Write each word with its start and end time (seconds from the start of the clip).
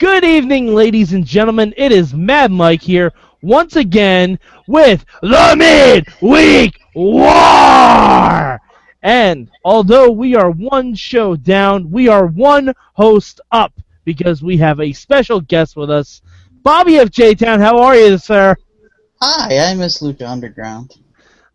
Good 0.00 0.24
evening, 0.24 0.68
ladies 0.68 1.12
and 1.12 1.26
gentlemen. 1.26 1.74
It 1.76 1.92
is 1.92 2.14
Mad 2.14 2.50
Mike 2.50 2.80
here 2.80 3.12
once 3.42 3.76
again 3.76 4.38
with 4.66 5.04
the 5.20 5.54
Midweek 5.58 6.80
War. 6.94 8.58
And 9.02 9.50
although 9.62 10.10
we 10.10 10.34
are 10.34 10.50
one 10.52 10.94
show 10.94 11.36
down, 11.36 11.90
we 11.90 12.08
are 12.08 12.24
one 12.24 12.72
host 12.94 13.42
up 13.52 13.74
because 14.06 14.42
we 14.42 14.56
have 14.56 14.80
a 14.80 14.94
special 14.94 15.42
guest 15.42 15.76
with 15.76 15.90
us. 15.90 16.22
Bobby 16.62 16.96
of 16.96 17.10
J 17.10 17.34
Town, 17.34 17.60
how 17.60 17.82
are 17.82 17.94
you, 17.94 18.16
sir? 18.16 18.56
Hi, 19.20 19.70
I 19.70 19.74
miss 19.74 20.00
Lucha 20.00 20.26
Underground. 20.26 20.96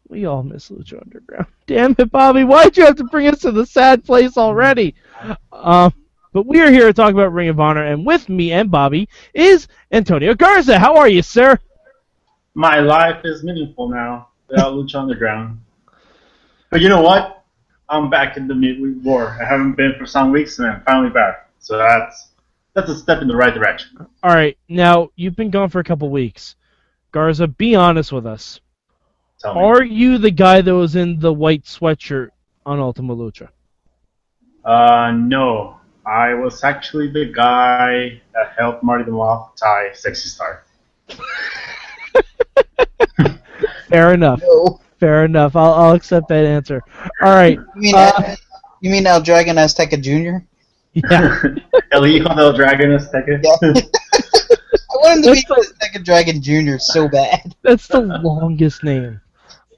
We 0.07 0.25
all 0.27 0.43
miss 0.43 0.69
Lucha 0.69 1.01
Underground. 1.01 1.47
Damn 1.65 1.95
it, 1.97 2.11
Bobby! 2.11 2.43
Why'd 2.43 2.77
you 2.77 2.85
have 2.85 2.97
to 2.97 3.05
bring 3.05 3.25
us 3.25 3.39
to 3.39 3.51
the 3.51 3.65
sad 3.65 4.05
place 4.05 4.37
already? 4.37 4.93
Um, 5.51 5.91
but 6.35 6.45
we 6.45 6.59
are 6.59 6.69
here 6.69 6.87
to 6.87 6.93
talk 6.93 7.13
about 7.13 7.31
Ring 7.31 7.47
of 7.47 7.61
Honor, 7.61 7.85
and 7.85 8.05
with 8.05 8.27
me 8.27 8.51
and 8.51 8.69
Bobby 8.69 9.07
is 9.33 9.69
Antonio 9.89 10.33
Garza. 10.35 10.77
How 10.77 10.97
are 10.97 11.07
you, 11.07 11.21
sir? 11.21 11.57
My 12.53 12.81
life 12.81 13.21
is 13.23 13.41
meaningful 13.41 13.87
now 13.87 14.27
without 14.49 14.73
Lucha 14.73 14.95
Underground. 14.95 15.61
But 16.71 16.81
you 16.81 16.89
know 16.89 17.01
what? 17.01 17.45
I'm 17.87 18.09
back 18.09 18.35
in 18.35 18.49
the 18.49 18.53
midweek 18.53 18.97
war. 19.01 19.37
I 19.41 19.45
haven't 19.45 19.77
been 19.77 19.93
for 19.97 20.05
some 20.05 20.31
weeks, 20.31 20.59
and 20.59 20.67
I'm 20.67 20.83
finally 20.83 21.09
back. 21.09 21.49
So 21.59 21.77
that's 21.77 22.31
that's 22.73 22.89
a 22.89 22.97
step 22.97 23.21
in 23.21 23.29
the 23.29 23.35
right 23.37 23.53
direction. 23.53 24.05
All 24.21 24.35
right, 24.35 24.57
now 24.67 25.11
you've 25.15 25.37
been 25.37 25.51
gone 25.51 25.69
for 25.69 25.79
a 25.79 25.85
couple 25.85 26.09
weeks. 26.09 26.57
Garza, 27.13 27.47
be 27.47 27.75
honest 27.75 28.11
with 28.11 28.25
us. 28.25 28.59
Tell 29.39 29.55
me. 29.55 29.61
Are 29.61 29.83
you 29.85 30.17
the 30.17 30.31
guy 30.31 30.59
that 30.59 30.75
was 30.75 30.97
in 30.97 31.17
the 31.17 31.31
white 31.31 31.63
sweatshirt 31.63 32.31
on 32.65 32.79
Ultima 32.79 33.15
Lucha? 33.15 33.47
Uh, 34.65 35.11
no. 35.15 35.79
I 36.05 36.33
was 36.33 36.63
actually 36.63 37.11
the 37.11 37.25
guy 37.33 38.21
that 38.33 38.53
helped 38.57 38.83
Marty 38.83 39.03
the 39.05 39.11
Moth 39.11 39.55
tie 39.55 39.91
Sexy 39.93 40.29
Star. 40.29 40.63
Fair 43.89 44.13
enough. 44.13 44.41
No. 44.41 44.79
Fair 44.99 45.25
enough. 45.25 45.55
I'll, 45.55 45.73
I'll 45.73 45.93
accept 45.93 46.27
that 46.29 46.45
answer. 46.45 46.81
All 47.21 47.33
right. 47.33 47.57
You 47.75 47.81
mean 47.81 47.95
Uh, 47.95 48.35
you 48.81 48.89
mean 48.91 49.05
El 49.07 49.21
Dragon 49.21 49.55
Azteca 49.57 50.01
Jr.? 50.01 50.43
Yeah. 50.93 51.41
El 51.91 52.03
Hijo 52.03 52.33
del 52.35 52.53
Dragon 52.53 52.91
Azteca. 52.91 53.39
Yeah. 53.43 53.57
I 54.91 54.97
want 54.97 55.17
him 55.17 55.23
to 55.23 55.33
be 55.33 55.45
That's 55.47 55.71
Azteca 55.73 56.03
Dragon 56.03 56.41
Jr. 56.41 56.77
so 56.77 57.07
bad. 57.09 57.55
That's 57.63 57.87
the 57.87 57.99
longest 58.01 58.83
name. 58.83 59.19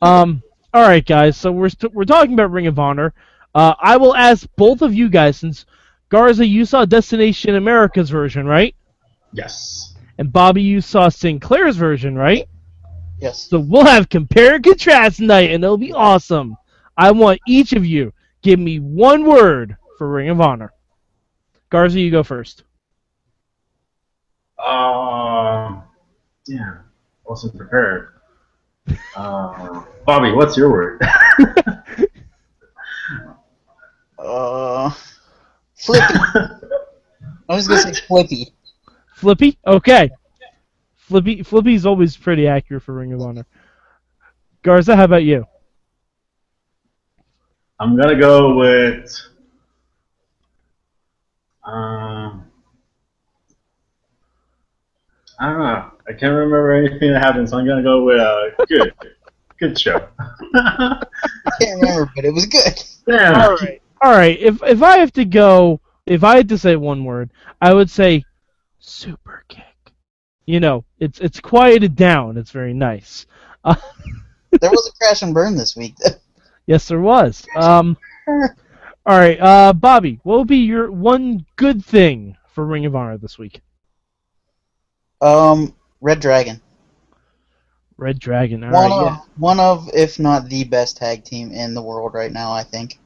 Um. 0.02 0.44
All 0.74 0.84
right, 0.84 1.04
guys. 1.06 1.38
So 1.38 1.52
we're 1.52 1.70
st- 1.70 1.94
we're 1.94 2.04
talking 2.06 2.34
about 2.34 2.52
Ring 2.52 2.68
of 2.68 2.78
Honor. 2.78 3.14
Uh, 3.56 3.74
I 3.82 3.98
will 3.98 4.16
ask 4.16 4.48
both 4.58 4.82
of 4.84 4.94
you 4.94 5.10
guys 5.10 5.38
since 5.38 5.66
Garza, 6.10 6.46
you 6.46 6.66
saw 6.66 6.86
Destination 6.86 7.56
America's 7.56 8.10
version, 8.10 8.46
right? 8.46 8.76
yes. 9.34 9.96
And 10.18 10.32
Bobby, 10.32 10.64
you 10.64 10.82
saw 10.82 11.10
Sinclair's 11.10 11.78
version, 11.78 12.16
right? 12.16 12.48
Yes. 13.20 13.50
So 13.50 13.60
we'll 13.60 13.86
have 13.86 14.10
compare 14.10 14.56
and 14.56 14.64
contrast 14.64 15.18
tonight, 15.18 15.52
and 15.52 15.64
it'll 15.64 15.78
be 15.78 15.94
awesome. 15.94 16.56
I 16.98 17.12
want 17.12 17.40
each 17.48 17.74
of 17.74 17.86
you 17.86 18.14
give 18.42 18.60
me 18.60 18.80
one 18.80 19.26
word 19.26 19.78
for 19.98 20.10
Ring 20.10 20.30
of 20.30 20.42
Honor. 20.42 20.74
Garza, 21.70 22.00
you 22.00 22.10
go 22.10 22.24
first. 22.24 22.64
Um, 24.66 25.84
yeah, 26.48 26.78
wasn't 27.26 27.56
prepared. 27.56 28.14
Uh, 29.16 29.84
Bobby, 30.06 30.32
what's 30.32 30.58
your 30.58 30.72
word? 30.72 31.02
Uh, 34.20 34.92
Flippy. 35.78 36.06
I 37.50 37.56
was 37.56 37.68
gonna 37.68 37.82
say 37.82 38.02
Flippy. 38.08 38.54
Flippy? 39.16 39.58
Okay. 39.66 40.10
Flippy 40.96 41.44
Flippy's 41.44 41.86
always 41.86 42.18
pretty 42.18 42.48
accurate 42.48 42.84
for 42.84 42.94
Ring 42.94 43.14
of 43.14 43.22
Honor. 43.22 43.46
Garza, 44.64 44.96
how 44.96 45.06
about 45.06 45.24
you? 45.24 45.46
I'm 47.80 47.96
gonna 47.96 48.20
go 48.20 48.56
with. 48.56 49.16
Um, 51.64 52.50
I 55.40 55.50
don't 55.50 55.60
know. 55.60 55.92
I 56.08 56.14
can't 56.14 56.34
remember 56.34 56.74
anything 56.74 57.14
that 57.14 57.22
happened, 57.22 57.50
so 57.50 57.58
I'm 57.58 57.68
gonna 57.68 57.84
go 57.84 58.04
with 58.04 58.20
uh, 58.20 58.66
good, 58.68 58.94
good 59.60 59.80
show. 59.80 60.08
I 60.56 61.06
can't 61.62 61.82
remember, 61.82 62.12
but 62.16 62.26
it 62.26 62.34
was 62.34 62.46
good. 62.48 62.84
yeah. 63.08 63.46
All 63.46 63.56
right. 63.58 63.82
All 64.02 64.12
right. 64.12 64.38
If 64.40 64.62
if 64.64 64.82
I 64.84 64.98
have 64.98 65.12
to 65.14 65.26
go, 65.26 65.82
if 66.06 66.24
I 66.24 66.38
had 66.38 66.50
to 66.50 66.58
say 66.58 66.76
one 66.76 67.06
word, 67.06 67.32
I 67.62 67.74
would 67.74 67.90
say 67.90 68.24
super 68.80 69.44
kick. 69.48 69.64
You 70.46 70.60
know, 70.60 70.86
it's 71.00 71.20
it's 71.20 71.40
quieted 71.40 71.96
down. 71.96 72.38
It's 72.38 72.52
very 72.52 72.74
nice. 72.74 73.26
Uh, 73.64 73.76
There 74.62 74.72
was 74.72 74.90
a 74.90 74.98
crash 74.98 75.22
and 75.22 75.34
burn 75.34 75.56
this 75.56 75.76
week. 75.76 75.96
yes, 76.68 76.88
there 76.88 77.02
was. 77.02 77.46
Um. 77.56 77.98
All 79.06 79.18
right, 79.18 79.40
uh, 79.40 79.74
Bobby, 79.74 80.20
what 80.24 80.40
would 80.40 80.48
be 80.48 80.58
your 80.58 80.92
one 80.92 81.46
good 81.58 81.84
thing 81.84 82.36
for 82.50 82.66
Ring 82.66 82.86
of 82.86 82.96
Honor 82.96 83.18
this 83.18 83.38
week? 83.38 83.62
um, 85.22 85.74
Red 86.02 86.20
Dragon. 86.20 86.62
Red 87.98 88.20
Dragon. 88.20 88.64
All 88.64 88.72
one 88.72 88.92
right. 88.92 89.00
of 89.00 89.06
yeah. 89.08 89.20
one 89.38 89.60
of, 89.60 89.90
if 89.94 90.20
not 90.20 90.50
the 90.50 90.64
best 90.64 90.98
tag 90.98 91.24
team 91.24 91.52
in 91.52 91.74
the 91.74 91.82
world 91.82 92.14
right 92.14 92.32
now, 92.32 92.52
I 92.52 92.64
think. 92.64 93.00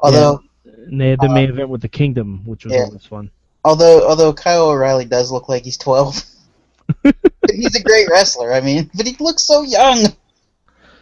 Although 0.00 0.42
And 0.64 1.00
they 1.00 1.10
had 1.10 1.20
the 1.20 1.28
uh, 1.28 1.34
main 1.34 1.50
event 1.50 1.68
with 1.68 1.82
the 1.82 1.88
Kingdom, 1.88 2.42
which 2.44 2.64
was 2.64 2.74
yeah. 2.74 2.84
always 2.84 3.04
fun. 3.04 3.30
although 3.64 4.08
although 4.08 4.32
Kyle 4.32 4.68
O'Reilly 4.68 5.04
does 5.04 5.30
look 5.32 5.48
like 5.48 5.64
he's 5.64 5.76
twelve. 5.76 6.22
he's 7.52 7.74
a 7.74 7.82
great 7.82 8.08
wrestler, 8.08 8.52
I 8.52 8.60
mean, 8.60 8.90
but 8.94 9.06
he 9.06 9.16
looks 9.18 9.42
so 9.42 9.62
young. 9.62 10.04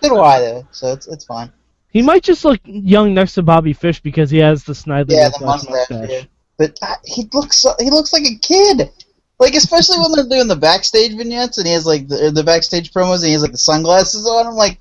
Do 0.01 0.19
I 0.19 0.41
though, 0.41 0.69
so 0.71 0.93
it's 0.93 1.07
it's 1.07 1.25
fine. 1.25 1.53
He 1.95 2.03
might 2.03 2.25
just 2.25 2.45
look 2.45 2.61
young 2.65 3.15
next 3.15 3.35
to 3.35 3.43
Bobby 3.43 3.73
Fish 3.73 4.01
because 4.01 4.29
he 4.29 4.39
has 4.39 4.65
the 4.65 4.73
Snidely 4.73 5.13
Yeah, 5.13 5.29
the 5.29 5.47
mustache. 5.47 6.11
Yeah. 6.11 6.23
But 6.57 6.77
uh, 6.83 6.97
he 7.05 7.29
looks 7.33 7.59
so, 7.59 7.75
he 7.79 7.91
looks 7.91 8.13
like 8.13 8.25
a 8.25 8.37
kid. 8.37 8.91
Like 9.39 9.55
especially 9.55 9.99
when 9.99 10.13
they're 10.13 10.29
doing 10.29 10.49
the 10.49 10.57
backstage 10.57 11.17
vignettes 11.17 11.59
and 11.59 11.67
he 11.67 11.73
has 11.73 11.87
like 11.87 12.09
the, 12.09 12.31
the 12.31 12.45
backstage 12.45 12.93
promos 12.93 13.17
and 13.17 13.27
he 13.27 13.33
has 13.33 13.43
like 13.43 13.53
the 13.53 13.59
sunglasses 13.59 14.27
on. 14.27 14.47
I'm 14.47 14.55
like, 14.55 14.79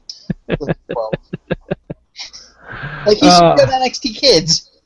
well, 0.96 1.12
like 3.06 3.18
he 3.18 3.30
should 3.30 3.44
Uh. 3.44 3.56
go 3.56 3.66
to 3.66 3.72
NXT 3.72 4.16
Kids. 4.16 4.70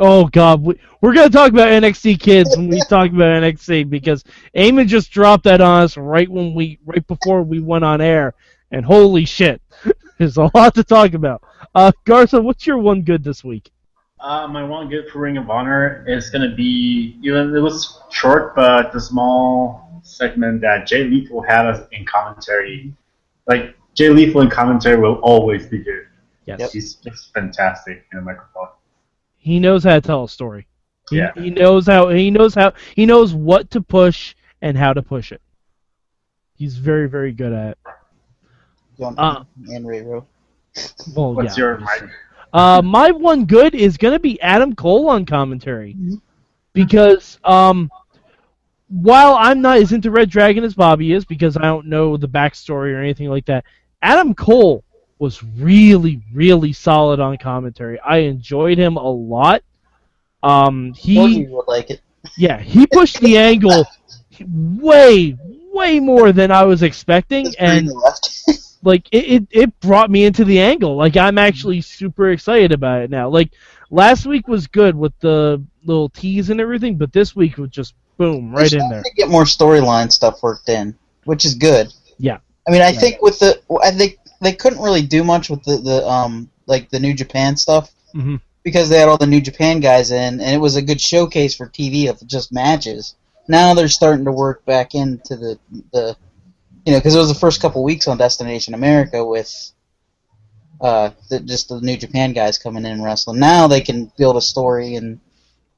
Oh 0.00 0.24
God, 0.26 0.62
we, 0.62 0.78
we're 1.02 1.12
gonna 1.12 1.28
talk 1.28 1.50
about 1.50 1.68
NXT 1.68 2.18
kids 2.20 2.56
when 2.56 2.68
we 2.68 2.80
talk 2.88 3.10
about 3.10 3.42
NXT 3.42 3.90
because 3.90 4.24
Eamon 4.56 4.86
just 4.86 5.10
dropped 5.10 5.44
that 5.44 5.60
on 5.60 5.82
us 5.82 5.96
right 5.98 6.28
when 6.28 6.54
we 6.54 6.78
right 6.86 7.06
before 7.06 7.42
we 7.42 7.60
went 7.60 7.84
on 7.84 8.00
air, 8.00 8.34
and 8.70 8.84
holy 8.86 9.26
shit, 9.26 9.60
there's 10.18 10.38
a 10.38 10.48
lot 10.54 10.74
to 10.76 10.84
talk 10.84 11.12
about. 11.12 11.42
Uh, 11.74 11.92
Garza, 12.04 12.40
what's 12.40 12.66
your 12.66 12.78
one 12.78 13.02
good 13.02 13.22
this 13.22 13.44
week? 13.44 13.70
Uh, 14.20 14.46
my 14.46 14.62
one 14.64 14.88
good 14.88 15.08
for 15.12 15.18
Ring 15.18 15.36
of 15.36 15.50
Honor 15.50 16.04
is 16.08 16.30
gonna 16.30 16.54
be 16.54 17.18
even 17.22 17.54
it 17.54 17.60
was 17.60 18.00
short, 18.10 18.54
but 18.54 18.92
the 18.92 19.00
small 19.00 20.00
segment 20.04 20.60
that 20.62 20.86
Jay 20.86 21.04
Lethal 21.04 21.42
had 21.42 21.66
us 21.66 21.86
in 21.92 22.06
commentary. 22.06 22.94
Like 23.46 23.76
Jay 23.94 24.08
Lethal 24.08 24.40
in 24.42 24.48
commentary 24.50 24.98
will 25.00 25.16
always 25.16 25.66
be 25.66 25.78
good. 25.78 26.06
Yes, 26.46 26.72
He's 26.72 26.94
just 26.96 27.32
fantastic 27.32 28.04
in 28.12 28.18
the 28.18 28.24
microphone. 28.24 28.68
he 29.36 29.58
knows 29.60 29.84
how 29.84 29.94
to 29.94 30.00
tell 30.00 30.24
a 30.24 30.28
story. 30.28 30.66
He, 31.10 31.18
Yeah. 31.18 31.32
he 31.34 31.50
knows 31.50 31.86
how 31.86 32.08
he 32.08 32.30
knows 32.30 32.54
how 32.54 32.72
he 32.96 33.06
knows 33.06 33.34
what 33.34 33.70
to 33.70 33.80
push 33.80 34.34
and 34.60 34.76
how 34.76 34.92
to 34.92 35.02
push 35.02 35.32
it. 35.32 35.40
He's 36.54 36.76
very 36.76 37.08
very 37.08 37.32
good 37.32 37.52
at 37.52 37.70
it. 37.72 37.78
John 38.98 39.14
Uh. 39.18 39.44
and 39.68 39.86
Ray 39.86 40.02
Rowe. 40.02 40.26
Well, 41.14 41.34
What's 41.34 41.56
yeah, 41.56 41.64
your 41.64 41.72
obviously. 41.74 42.06
Mike? 42.08 42.16
Uh, 42.52 42.82
my 42.82 43.10
one 43.10 43.46
good 43.46 43.74
is 43.74 43.96
gonna 43.96 44.18
be 44.18 44.40
Adam 44.42 44.74
Cole 44.74 45.08
on 45.08 45.24
commentary 45.26 45.96
because 46.72 47.38
um, 47.44 47.90
while 48.88 49.34
I'm 49.34 49.60
not 49.62 49.78
as 49.78 49.92
into 49.92 50.10
Red 50.10 50.28
Dragon 50.30 50.62
as 50.64 50.74
Bobby 50.74 51.12
is 51.12 51.24
because 51.24 51.56
I 51.56 51.62
don't 51.62 51.86
know 51.86 52.16
the 52.16 52.28
backstory 52.28 52.92
or 52.94 52.98
anything 53.00 53.28
like 53.28 53.46
that, 53.46 53.64
Adam 54.02 54.34
Cole 54.34 54.84
was 55.22 55.40
really 55.56 56.20
really 56.34 56.72
solid 56.72 57.20
on 57.20 57.38
commentary. 57.38 58.00
I 58.00 58.18
enjoyed 58.18 58.76
him 58.76 58.96
a 58.96 59.08
lot. 59.08 59.62
Um, 60.42 60.92
he 60.94 61.46
would 61.48 61.68
like 61.68 61.90
it. 61.90 62.00
yeah 62.36 62.58
he 62.58 62.88
pushed 62.88 63.20
the 63.20 63.38
angle 63.38 63.86
way 64.44 65.38
way 65.72 66.00
more 66.00 66.32
than 66.32 66.50
I 66.50 66.64
was 66.64 66.82
expecting 66.82 67.46
and 67.60 67.88
like 68.82 69.06
it, 69.12 69.24
it, 69.24 69.48
it 69.52 69.80
brought 69.80 70.10
me 70.10 70.24
into 70.24 70.44
the 70.44 70.58
angle. 70.58 70.96
Like 70.96 71.16
I'm 71.16 71.38
actually 71.38 71.82
super 71.82 72.30
excited 72.30 72.72
about 72.72 73.02
it 73.02 73.10
now. 73.10 73.28
Like 73.28 73.52
last 73.90 74.26
week 74.26 74.48
was 74.48 74.66
good 74.66 74.96
with 74.96 75.12
the 75.20 75.62
little 75.84 76.08
tease 76.08 76.50
and 76.50 76.60
everything, 76.60 76.96
but 76.96 77.12
this 77.12 77.36
week 77.36 77.58
was 77.58 77.70
just 77.70 77.94
boom 78.16 78.52
right 78.52 78.72
in 78.72 78.88
there. 78.88 79.04
To 79.04 79.10
get 79.16 79.28
more 79.28 79.44
storyline 79.44 80.10
stuff 80.10 80.42
worked 80.42 80.68
in, 80.68 80.96
which 81.26 81.44
is 81.44 81.54
good. 81.54 81.92
Yeah. 82.18 82.38
I 82.66 82.72
mean, 82.72 82.82
I 82.82 82.92
think 82.92 83.22
with 83.22 83.38
the, 83.38 83.60
I 83.82 83.92
think 83.92 84.18
they 84.42 84.52
couldn't 84.52 84.82
really 84.82 85.02
do 85.02 85.24
much 85.24 85.48
with 85.50 85.62
the, 85.64 85.76
the 85.78 86.06
um 86.06 86.50
like 86.66 86.90
the 86.90 87.00
New 87.00 87.14
Japan 87.14 87.56
stuff. 87.56 87.90
hmm 88.12 88.36
because 88.64 88.88
they 88.88 88.98
had 89.00 89.08
all 89.08 89.18
the 89.18 89.26
New 89.26 89.40
Japan 89.40 89.80
guys 89.80 90.12
in, 90.12 90.40
and 90.40 90.54
it 90.54 90.58
was 90.60 90.76
a 90.76 90.82
good 90.82 91.00
showcase 91.00 91.52
for 91.56 91.66
TV 91.66 92.08
of 92.08 92.24
just 92.28 92.52
matches. 92.52 93.16
Now 93.48 93.74
they're 93.74 93.88
starting 93.88 94.24
to 94.26 94.30
work 94.30 94.64
back 94.64 94.94
into 94.94 95.36
the 95.36 95.58
the, 95.92 96.16
you 96.86 96.92
know, 96.92 96.98
because 97.00 97.16
it 97.16 97.18
was 97.18 97.26
the 97.32 97.34
first 97.40 97.60
couple 97.60 97.82
weeks 97.82 98.06
on 98.06 98.18
Destination 98.18 98.72
America 98.74 99.24
with 99.24 99.72
uh, 100.80 101.10
the, 101.28 101.40
just 101.40 101.68
the 101.68 101.80
New 101.80 101.96
Japan 101.96 102.32
guys 102.32 102.58
coming 102.58 102.84
in 102.84 102.92
and 102.92 103.04
wrestling. 103.04 103.38
Now 103.40 103.66
they 103.66 103.80
can 103.80 104.12
build 104.16 104.36
a 104.36 104.40
story 104.40 104.94
and 104.96 105.18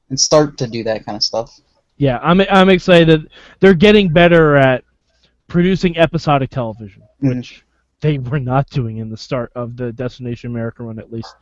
and 0.09 0.19
start 0.19 0.59
to 0.59 0.67
do 0.67 0.83
that 0.83 1.05
kind 1.05 1.15
of 1.15 1.23
stuff. 1.23 1.59
Yeah, 1.97 2.19
I'm 2.21 2.39
I'm 2.41 2.69
excited 2.69 3.29
they're 3.61 3.73
getting 3.73 4.09
better 4.09 4.55
at 4.57 4.83
producing 5.47 5.97
episodic 5.97 6.49
television, 6.51 7.01
Mhm. 7.23 7.37
which 7.37 7.63
they 8.05 8.19
were 8.19 8.39
not 8.39 8.69
doing 8.69 8.97
in 8.97 9.09
the 9.09 9.17
start 9.17 9.51
of 9.55 9.75
the 9.75 9.91
Destination 9.91 10.51
America 10.51 10.83
run, 10.83 10.99
at 10.99 11.11
least. 11.11 11.35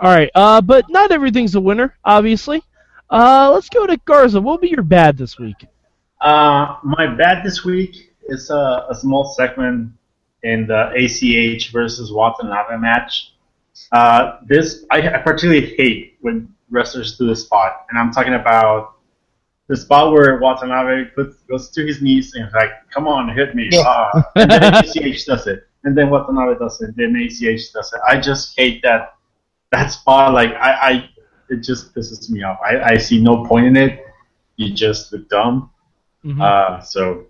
All 0.00 0.10
right, 0.10 0.30
uh, 0.34 0.60
but 0.60 0.84
not 0.88 1.12
everything's 1.12 1.54
a 1.54 1.60
winner, 1.60 1.96
obviously. 2.04 2.62
Uh, 3.08 3.50
let's 3.54 3.68
go 3.68 3.86
to 3.86 3.96
Garza. 4.04 4.40
What 4.40 4.54
will 4.54 4.58
be 4.58 4.70
your 4.70 4.82
bad 4.82 5.16
this 5.16 5.38
week? 5.38 5.66
Uh, 6.20 6.76
my 6.82 7.06
bad 7.06 7.44
this 7.44 7.64
week 7.64 8.12
is 8.24 8.50
a, 8.50 8.86
a 8.90 8.94
small 8.96 9.24
segment 9.24 9.92
in 10.42 10.66
the 10.66 10.90
ACH 10.96 11.70
versus 11.70 12.12
Watanabe 12.12 12.76
match. 12.78 13.34
Uh, 13.92 14.38
this 14.46 14.84
I, 14.90 15.08
I 15.08 15.18
particularly 15.18 15.74
hate 15.76 16.18
when 16.20 16.52
wrestlers 16.68 17.16
do 17.16 17.28
this 17.28 17.44
spot, 17.44 17.86
and 17.90 17.98
I'm 17.98 18.10
talking 18.10 18.34
about 18.34 18.96
the 19.68 19.76
spot 19.76 20.12
where 20.12 20.38
Watanabe 20.40 21.10
puts, 21.14 21.36
goes 21.42 21.70
to 21.70 21.86
his 21.86 22.02
knees 22.02 22.34
and 22.34 22.48
is 22.48 22.54
like, 22.54 22.70
"Come 22.90 23.06
on, 23.06 23.34
hit 23.34 23.54
me!" 23.54 23.68
Yeah. 23.70 23.82
Ah. 23.86 24.30
and 24.34 24.50
then 24.50 24.74
ACH 24.74 25.24
does 25.26 25.46
it, 25.46 25.68
and 25.84 25.96
then 25.96 26.10
Watanabe 26.10 26.58
does 26.58 26.80
it, 26.82 26.94
then 26.96 27.14
ACH 27.16 27.72
does 27.72 27.92
it. 27.92 28.00
I 28.08 28.18
just 28.20 28.56
hate 28.58 28.82
that 28.82 29.14
that 29.72 29.88
spot. 29.88 30.32
Like 30.34 30.50
I, 30.54 30.72
I 30.90 31.10
it 31.50 31.62
just 31.62 31.94
pisses 31.94 32.28
me 32.30 32.42
off. 32.42 32.58
I, 32.64 32.80
I 32.94 32.96
see 32.98 33.20
no 33.22 33.44
point 33.44 33.66
in 33.66 33.76
it. 33.76 34.04
You 34.56 34.72
just 34.72 35.12
look 35.12 35.28
dumb. 35.28 35.70
Mhm. 36.24 36.40
Uh, 36.40 36.80
so 36.80 37.26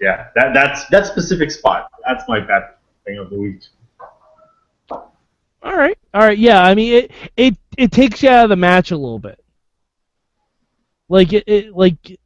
yeah, 0.00 0.28
that 0.34 0.52
that's 0.54 0.86
that 0.88 1.06
specific 1.06 1.50
spot. 1.50 1.90
That's 2.06 2.24
my 2.28 2.40
bad 2.40 2.62
thing 3.04 3.18
of 3.18 3.30
the 3.30 3.38
week. 3.38 3.60
All 4.90 5.76
right, 5.76 5.96
all 6.12 6.20
right, 6.20 6.36
yeah. 6.36 6.62
I 6.62 6.74
mean, 6.74 6.92
it 6.92 7.10
it 7.36 7.56
it 7.78 7.90
takes 7.92 8.22
you 8.22 8.28
out 8.28 8.44
of 8.44 8.50
the 8.50 8.56
match 8.56 8.90
a 8.90 8.96
little 8.96 9.18
bit. 9.18 9.42
Like 11.08 11.32
it, 11.32 11.44
it 11.46 11.74
like 11.74 12.18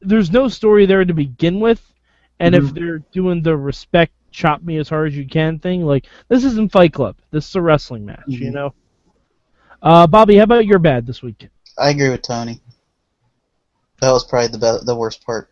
there's 0.00 0.30
no 0.30 0.48
story 0.48 0.86
there 0.86 1.04
to 1.04 1.14
begin 1.14 1.58
with, 1.60 1.82
and 2.38 2.54
if 2.54 2.64
Mhm. 2.64 2.74
they're 2.74 2.98
doing 3.12 3.42
the 3.42 3.56
respect 3.56 4.12
chop 4.34 4.62
me 4.62 4.76
as 4.78 4.88
hard 4.88 5.08
as 5.08 5.16
you 5.16 5.26
can 5.26 5.58
thing, 5.58 5.86
like 5.86 6.06
this 6.28 6.44
isn't 6.44 6.72
Fight 6.72 6.92
Club. 6.92 7.16
This 7.30 7.48
is 7.48 7.54
a 7.54 7.62
wrestling 7.62 8.04
match, 8.04 8.24
you 8.26 8.50
Mhm. 8.50 8.54
know. 8.54 8.74
Uh, 9.80 10.06
Bobby, 10.06 10.36
how 10.36 10.42
about 10.42 10.66
your 10.66 10.78
bad 10.78 11.06
this 11.06 11.22
week? 11.22 11.48
I 11.78 11.90
agree 11.90 12.10
with 12.10 12.22
Tony. 12.22 12.60
That 14.00 14.10
was 14.10 14.24
probably 14.24 14.48
the 14.48 14.58
be- 14.58 14.84
the 14.84 14.96
worst 14.96 15.24
part 15.24 15.50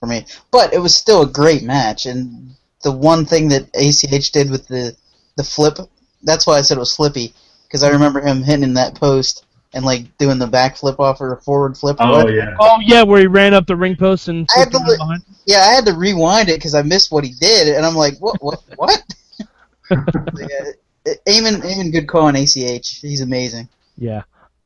for 0.00 0.06
me, 0.06 0.26
but 0.50 0.72
it 0.72 0.78
was 0.78 0.96
still 0.96 1.22
a 1.22 1.26
great 1.26 1.62
match. 1.62 2.06
And 2.06 2.54
the 2.82 2.92
one 2.92 3.24
thing 3.26 3.48
that 3.48 3.68
ACH 3.74 4.32
did 4.32 4.50
with 4.50 4.66
the 4.66 4.96
the 5.36 5.44
flip, 5.44 5.78
that's 6.22 6.46
why 6.46 6.56
I 6.56 6.62
said 6.62 6.78
it 6.78 6.80
was 6.80 6.96
flippy, 6.96 7.34
because 7.64 7.82
I 7.82 7.90
remember 7.90 8.20
him 8.20 8.42
hitting 8.42 8.74
that 8.74 8.94
post 8.94 9.44
and 9.76 9.84
like 9.84 10.16
doing 10.16 10.38
the 10.38 10.46
back 10.46 10.78
flip 10.78 10.98
off 10.98 11.20
or 11.20 11.34
a 11.34 11.42
forward 11.42 11.76
flip. 11.76 11.98
Oh 12.00 12.24
what. 12.24 12.32
yeah. 12.32 12.56
Oh 12.58 12.78
yeah, 12.80 13.02
where 13.02 13.20
he 13.20 13.26
ran 13.26 13.52
up 13.52 13.66
the 13.66 13.76
ring 13.76 13.94
post 13.94 14.28
and 14.28 14.48
I 14.56 14.60
had 14.60 14.72
to 14.72 14.78
li- 14.78 15.18
Yeah, 15.44 15.58
I 15.58 15.74
had 15.74 15.84
to 15.84 15.92
rewind 15.92 16.48
it 16.48 16.56
because 16.56 16.74
I 16.74 16.80
missed 16.80 17.12
what 17.12 17.24
he 17.24 17.32
did, 17.38 17.76
and 17.76 17.84
I'm 17.84 17.94
like, 17.94 18.18
what, 18.18 18.42
what, 18.42 18.62
what? 18.76 19.02
yeah, 19.90 21.12
Eamon, 21.28 21.60
Eamon, 21.60 21.92
good 21.92 22.08
call 22.08 22.22
on 22.22 22.36
ACH. 22.36 23.00
He's 23.00 23.20
amazing. 23.20 23.68
Yeah. 23.98 24.22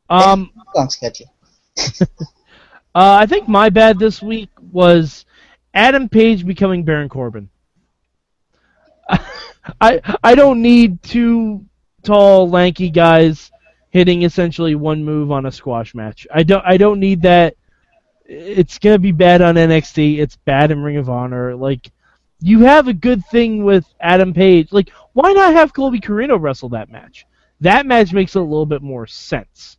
Um, 0.08 0.52
Song's 0.74 0.94
catchy. 0.94 1.26
uh, 2.00 2.06
I 2.94 3.26
think 3.26 3.48
my 3.48 3.68
bad 3.68 3.98
this 3.98 4.22
week 4.22 4.50
was 4.70 5.24
Adam 5.74 6.08
Page 6.08 6.46
becoming 6.46 6.84
Baron 6.84 7.08
Corbin. 7.08 7.50
I 9.80 10.00
I 10.22 10.36
don't 10.36 10.62
need 10.62 11.02
two 11.02 11.64
tall, 12.04 12.48
lanky 12.48 12.90
guys 12.90 13.50
hitting 13.90 14.22
essentially 14.22 14.74
one 14.74 15.04
move 15.04 15.30
on 15.30 15.46
a 15.46 15.52
squash 15.52 15.94
match. 15.94 16.26
I 16.32 16.42
don't 16.42 16.64
I 16.64 16.76
don't 16.76 17.00
need 17.00 17.22
that. 17.22 17.56
It's 18.24 18.78
gonna 18.78 18.98
be 18.98 19.12
bad 19.12 19.42
on 19.42 19.56
NXT. 19.56 20.18
It's 20.18 20.36
bad 20.36 20.70
in 20.70 20.82
Ring 20.82 20.96
of 20.96 21.10
Honor. 21.10 21.54
Like 21.54 21.90
you 22.40 22.60
have 22.60 22.88
a 22.88 22.92
good 22.92 23.24
thing 23.26 23.64
with 23.64 23.84
Adam 24.00 24.32
Page. 24.32 24.72
Like 24.72 24.90
why 25.12 25.32
not 25.32 25.52
have 25.52 25.74
Colby 25.74 26.00
Corino 26.00 26.40
wrestle 26.40 26.70
that 26.70 26.90
match? 26.90 27.26
That 27.60 27.86
match 27.86 28.12
makes 28.12 28.36
a 28.36 28.40
little 28.40 28.66
bit 28.66 28.82
more 28.82 29.06
sense 29.06 29.76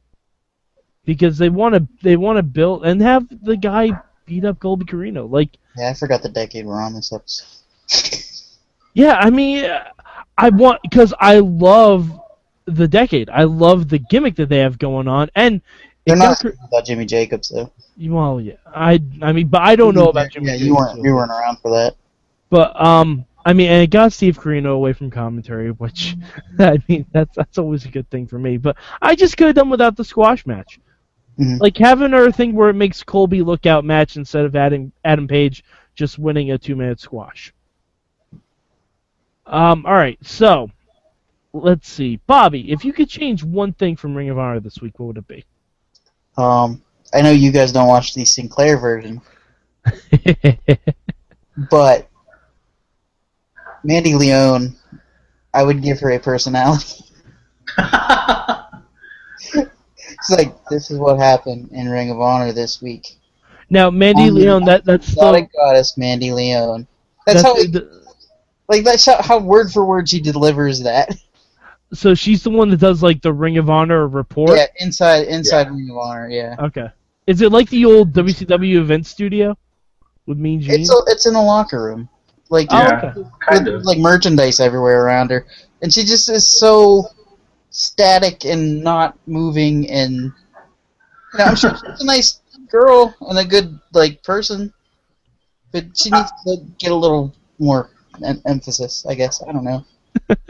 because 1.05 1.37
they 1.37 1.49
want 1.49 1.75
to 1.75 1.87
they 2.03 2.15
want 2.15 2.37
to 2.37 2.43
build 2.43 2.85
and 2.85 3.01
have 3.01 3.25
the 3.43 3.57
guy 3.57 3.89
beat 4.25 4.45
up 4.45 4.59
Colby 4.59 4.85
Corino. 4.85 5.29
Like 5.29 5.49
Yeah, 5.77 5.89
I 5.89 5.93
forgot 5.93 6.21
the 6.21 6.29
decade 6.29 6.65
we're 6.65 6.81
on 6.81 6.93
this 6.93 7.11
episode. 7.11 7.47
Yeah, 8.93 9.15
I 9.15 9.29
mean, 9.29 9.69
I 10.37 10.49
want 10.49 10.81
because 10.81 11.13
I 11.19 11.39
love 11.39 12.20
the 12.65 12.87
decade. 12.87 13.29
I 13.29 13.43
love 13.43 13.89
the 13.89 13.99
gimmick 13.99 14.35
that 14.35 14.49
they 14.49 14.59
have 14.59 14.77
going 14.79 15.07
on, 15.07 15.29
and 15.35 15.61
They're 16.05 16.15
not 16.15 16.41
got- 16.41 16.53
about 16.67 16.85
Jimmy 16.85 17.05
Jacobs 17.05 17.49
though. 17.49 17.71
well, 17.99 18.39
yeah. 18.41 18.53
I 18.67 19.01
I 19.21 19.31
mean, 19.31 19.47
but 19.47 19.61
I 19.61 19.75
don't 19.75 19.95
know 19.95 20.07
about 20.09 20.31
Jimmy. 20.31 20.47
Yeah, 20.47 20.53
you 20.53 20.59
Jacobs, 20.73 20.79
weren't 20.79 21.03
you 21.03 21.13
weren't 21.15 21.31
around 21.31 21.57
for 21.59 21.71
that. 21.71 21.95
But 22.49 22.79
um, 22.81 23.25
I 23.45 23.53
mean, 23.53 23.69
and 23.71 23.81
it 23.81 23.89
got 23.89 24.13
Steve 24.13 24.37
Corino 24.37 24.73
away 24.73 24.93
from 24.93 25.09
commentary, 25.09 25.71
which 25.71 26.15
I 26.59 26.77
mean, 26.87 27.05
that's 27.11 27.35
that's 27.35 27.57
always 27.57 27.85
a 27.85 27.89
good 27.89 28.09
thing 28.09 28.27
for 28.27 28.37
me. 28.39 28.57
But 28.57 28.77
I 29.01 29.15
just 29.15 29.37
could 29.37 29.47
have 29.47 29.55
done 29.55 29.69
without 29.69 29.95
the 29.97 30.03
squash 30.05 30.45
match. 30.45 30.79
Mhm. 31.39 31.59
Like 31.59 31.77
have 31.77 32.01
another 32.01 32.31
thing 32.31 32.53
where 32.53 32.69
it 32.69 32.73
makes 32.75 33.03
Colby 33.03 33.41
look 33.41 33.65
out 33.65 33.85
match 33.85 34.17
instead 34.17 34.45
of 34.45 34.55
Adam 34.55 34.91
Adam 35.05 35.27
Page 35.27 35.63
just 35.95 36.19
winning 36.19 36.51
a 36.51 36.57
two 36.57 36.75
minute 36.75 36.99
squash. 36.99 37.53
Um, 39.45 39.85
all 39.85 39.93
right, 39.93 40.17
so 40.21 40.69
let's 41.53 41.88
see, 41.89 42.18
Bobby, 42.27 42.71
if 42.71 42.83
you 42.86 42.94
could 42.94 43.09
change 43.09 43.44
one 43.44 43.74
thing 43.74 43.95
from 43.95 44.15
Ring 44.15 44.30
of 44.30 44.38
Honor 44.39 44.59
this 44.59 44.80
week, 44.81 45.00
what 45.00 45.07
would 45.07 45.18
it 45.18 45.27
be? 45.27 45.45
Um, 46.38 46.81
I 47.13 47.21
know 47.21 47.31
you 47.31 47.51
guys 47.51 47.71
don't 47.71 47.88
watch 47.88 48.13
the 48.13 48.24
Sinclair 48.25 48.77
version, 48.77 49.21
but 51.69 52.07
Mandy 53.83 54.15
Leone, 54.15 54.75
I 55.53 55.63
would 55.63 55.81
give 55.83 56.00
her 56.00 56.12
a 56.12 56.19
personality. 56.19 57.03
It's 59.54 60.30
like 60.30 60.54
this 60.69 60.92
is 60.92 61.00
what 61.00 61.18
happened 61.18 61.69
in 61.71 61.89
Ring 61.89 62.12
of 62.12 62.21
Honor 62.21 62.51
this 62.51 62.80
week. 62.80 63.18
now, 63.71 63.89
Mandy 63.89 64.28
Um, 64.30 64.35
Leon, 64.35 64.66
that 64.66 64.85
that's 64.85 65.07
still 65.07 65.33
Exotic 65.33 65.52
goddess 65.54 65.97
Mandy 65.97 66.31
Leone. 66.31 66.85
That's, 67.25 67.42
that's 67.42 67.47
how 67.47 67.56
the- 67.56 68.06
like 68.68 68.83
that's 68.83 69.04
how, 69.06 69.19
how 69.21 69.40
word 69.40 69.71
for 69.71 69.83
word 69.83 70.07
she 70.07 70.21
delivers 70.21 70.81
that. 70.83 71.16
so 71.94 72.14
she's 72.16 72.44
the 72.44 72.50
one 72.50 72.69
that 72.69 72.80
does 72.80 73.04
like 73.04 73.21
the 73.21 73.33
Ring 73.33 73.57
of 73.57 73.69
Honor 73.69 74.07
report. 74.07 74.57
Yeah, 74.57 74.66
inside 74.80 75.28
inside 75.28 75.69
Ring 75.69 75.90
of 75.90 75.98
Honor. 75.98 76.30
Yeah, 76.30 76.56
Okay. 76.60 76.88
Is 77.28 77.42
it 77.42 77.52
like 77.52 77.69
the 77.69 77.86
old 77.86 78.14
WCW 78.14 78.76
event 78.78 79.06
studio 79.06 79.57
with 80.26 80.38
Mean 80.38 80.60
Gene? 80.62 80.81
it's 80.81 80.90
a, 80.92 80.98
it's 81.07 81.26
in 81.28 81.33
the 81.33 81.42
locker 81.42 81.83
room, 81.83 82.10
like 82.50 82.68
Oh, 82.71 82.78
yeah, 82.78 82.98
okay. 82.98 83.30
kind 83.48 83.66
with, 83.66 83.76
of. 83.76 83.83
like 83.86 84.00
merchandise 84.00 84.60
everywhere 84.60 85.06
around 85.06 85.30
her, 85.31 85.45
and 85.81 85.94
she 85.94 86.04
just 86.04 86.30
is 86.30 86.48
so 86.60 87.06
static 87.69 88.44
and 88.45 88.83
not 88.83 89.18
moving. 89.28 89.90
And 89.90 90.16
you 90.16 90.31
know, 91.38 91.44
I'm 91.45 91.56
sure 91.56 91.76
she's 91.76 92.02
a 92.02 92.06
nice 92.06 92.42
girl 92.69 93.14
and 93.21 93.38
a 93.38 93.45
good 93.45 93.80
like 93.94 94.24
person, 94.24 94.74
but 95.71 95.86
she 95.95 96.12
uh, 96.12 96.18
needs 96.18 96.31
to 96.48 96.66
get 96.80 96.92
a 96.92 96.95
little 96.95 97.33
more 97.60 97.92
em- 98.26 98.42
emphasis. 98.45 99.06
I 99.07 99.14
guess 99.16 99.42
I 99.48 99.52
don't 99.52 99.64
know. 99.64 99.86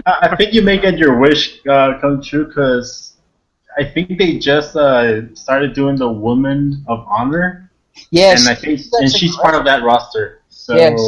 I 0.06 0.30
I 0.32 0.36
think 0.36 0.54
you 0.54 0.62
may 0.62 0.78
get 0.80 0.98
your 0.98 1.18
wish 1.20 1.66
uh, 1.68 2.00
come 2.00 2.22
true 2.22 2.48
because 2.48 3.14
I 3.78 3.84
think 3.84 4.18
they 4.18 4.38
just 4.38 4.76
uh, 4.76 5.34
started 5.36 5.74
doing 5.74 5.96
the 5.96 6.12
Woman 6.12 6.84
of 6.88 7.06
Honor, 7.08 7.72
Yes, 8.10 8.42
and 8.42 8.50
I 8.50 8.60
think 8.60 8.80
she's 8.80 8.94
and 8.94 9.12
she's 9.12 9.36
part 9.38 9.56
of 9.56 9.66
that 9.66 9.84
roster. 9.84 10.42
So 10.50 10.76
Yes. 10.76 11.00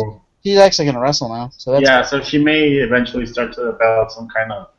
she's 0.44 0.58
actually 0.58 0.86
gonna 0.86 1.00
wrestle 1.00 1.30
now. 1.30 1.52
So 1.58 1.72
that's 1.72 1.84
yeah, 1.84 2.02
so 2.04 2.22
she 2.22 2.38
may 2.38 2.70
eventually 2.74 3.26
start 3.26 3.54
to 3.54 3.72
develop 3.72 4.12
some 4.12 4.28
kind 4.28 4.52
of 4.52 4.70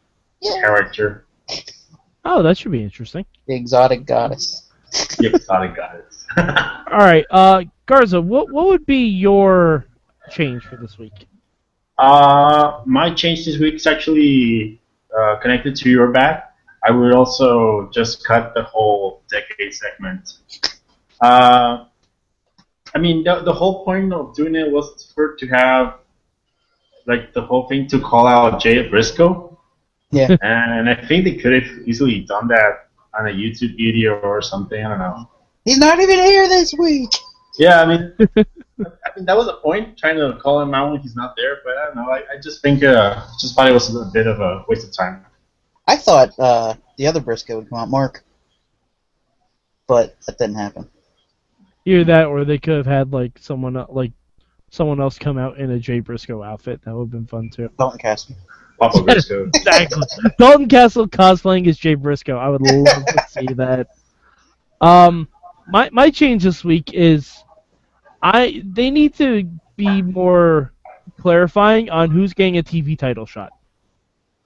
yeah. 0.41 0.61
character. 0.61 1.27
oh, 2.25 2.43
that 2.43 2.57
should 2.57 2.73
be 2.73 2.83
interesting. 2.83 3.25
the 3.47 3.55
exotic 3.55 4.07
goddess. 4.07 4.63
The 5.19 5.35
exotic 5.35 5.75
goddess. 5.75 6.25
All 6.37 6.99
right, 6.99 7.27
uh, 7.31 7.65
Garza, 7.87 8.21
what 8.21 8.53
what 8.53 8.69
would 8.69 8.87
be 8.87 9.07
your 9.09 9.87
change 10.31 10.65
for 10.65 10.77
this 10.77 10.99
week? 10.99 11.27
Uh, 11.99 12.81
my 12.87 13.13
change 13.13 13.45
this 13.45 13.59
week 13.59 13.75
is 13.75 13.87
actually 13.87 14.81
uh, 15.17 15.37
connected 15.37 15.77
to 15.77 15.91
your 15.91 16.11
back. 16.11 16.55
I 16.87 16.91
would 16.91 17.13
also 17.13 17.89
just 17.93 18.25
cut 18.25 18.53
the 18.55 18.65
whole 18.65 19.23
decade 19.31 19.73
segment. 19.73 20.35
Uh, 21.21 21.87
I 22.95 22.99
mean, 22.99 23.25
the, 23.25 23.41
the 23.41 23.53
whole 23.53 23.85
point 23.85 24.13
of 24.13 24.35
doing 24.35 24.55
it 24.55 24.71
was 24.71 25.13
for 25.15 25.35
to 25.37 25.47
have 25.49 25.95
like 27.07 27.33
the 27.33 27.43
whole 27.43 27.69
thing 27.69 27.87
to 27.89 28.01
call 28.01 28.27
out 28.27 28.61
Jay 28.61 28.89
Briscoe, 28.89 29.59
Yeah. 30.11 30.37
and 30.43 30.89
I 30.89 30.95
think 31.07 31.25
they 31.25 31.35
could 31.37 31.63
have 31.63 31.89
easily 31.89 32.21
done 32.21 32.49
that 32.49 32.89
on 33.19 33.29
a 33.29 33.31
YouTube 33.31 33.77
video 33.77 34.15
or 34.21 34.43
something. 34.43 34.85
I 34.85 34.89
don't 34.89 34.99
know. 34.99 35.31
He's 35.65 35.79
not 35.79 36.01
even 36.01 36.17
here 36.17 36.49
this 36.49 36.75
week. 36.79 37.11
Yeah, 37.59 37.83
I 37.83 37.87
mean, 37.87 38.47
I 38.81 39.11
mean 39.17 39.25
that 39.27 39.37
was 39.37 39.47
a 39.49 39.55
point 39.55 39.97
trying 39.97 40.17
to 40.17 40.39
call 40.41 40.61
him 40.61 40.75
out 40.75 40.93
when 40.93 41.01
he's 41.01 41.15
not 41.15 41.35
there, 41.37 41.59
but 41.65 41.77
I 41.79 41.87
don't 41.87 41.97
know. 41.97 42.11
I, 42.11 42.19
I 42.33 42.41
just 42.43 42.63
think 42.63 42.83
uh, 42.83 43.25
just 43.41 43.55
thought 43.55 43.69
it 43.69 43.73
was 43.73 43.95
a 43.95 44.11
bit 44.13 44.27
of 44.27 44.41
a 44.41 44.65
waste 44.69 44.87
of 44.87 44.97
time. 44.97 45.25
I 45.87 45.97
thought 45.97 46.31
uh, 46.39 46.75
the 46.97 47.07
other 47.07 47.21
Briscoe 47.21 47.57
would 47.57 47.69
come 47.69 47.79
out, 47.79 47.89
Mark, 47.89 48.25
but 49.87 50.17
that 50.27 50.39
didn't 50.39 50.57
happen. 50.57 50.89
Either 51.85 52.05
that, 52.05 52.27
or 52.27 52.45
they 52.45 52.59
could 52.59 52.77
have 52.77 52.87
had 52.87 53.13
like 53.13 53.39
someone 53.39 53.85
like 53.91 54.13
someone 54.71 55.01
else 55.01 55.19
come 55.19 55.39
out 55.39 55.59
in 55.59 55.71
a 55.71 55.79
Jay 55.79 56.01
Briscoe 56.01 56.43
outfit. 56.43 56.81
That 56.85 56.95
would 56.95 57.05
have 57.05 57.11
been 57.11 57.27
fun 57.27 57.51
too. 57.51 57.71
Dalton 57.79 57.99
Castle. 57.99 58.35
Papa 58.79 59.03
Briscoe. 59.05 59.51
Exactly. 59.55 60.03
Dalton 60.39 60.69
Castle 60.69 61.07
cosplaying 61.07 61.69
as 61.69 61.79
Jay 61.79 61.95
Briscoe. 61.95 62.39
I 62.39 62.49
would 62.49 62.63
love 62.63 63.07
to 63.07 63.25
see 63.29 63.47
that. 63.55 63.89
Um, 64.81 65.29
my 65.69 65.89
my 65.93 66.11
change 66.11 66.43
this 66.43 66.65
week 66.65 66.93
is, 66.93 67.44
I 68.25 68.63
they 68.65 68.91
need 68.91 69.15
to 69.17 69.49
be 69.77 70.01
more 70.03 70.73
clarifying 71.21 71.91
on 71.91 72.11
who's 72.11 72.33
getting 72.33 72.59
a 72.59 72.63
TV 72.63 72.99
title 72.99 73.27
shot. 73.27 73.53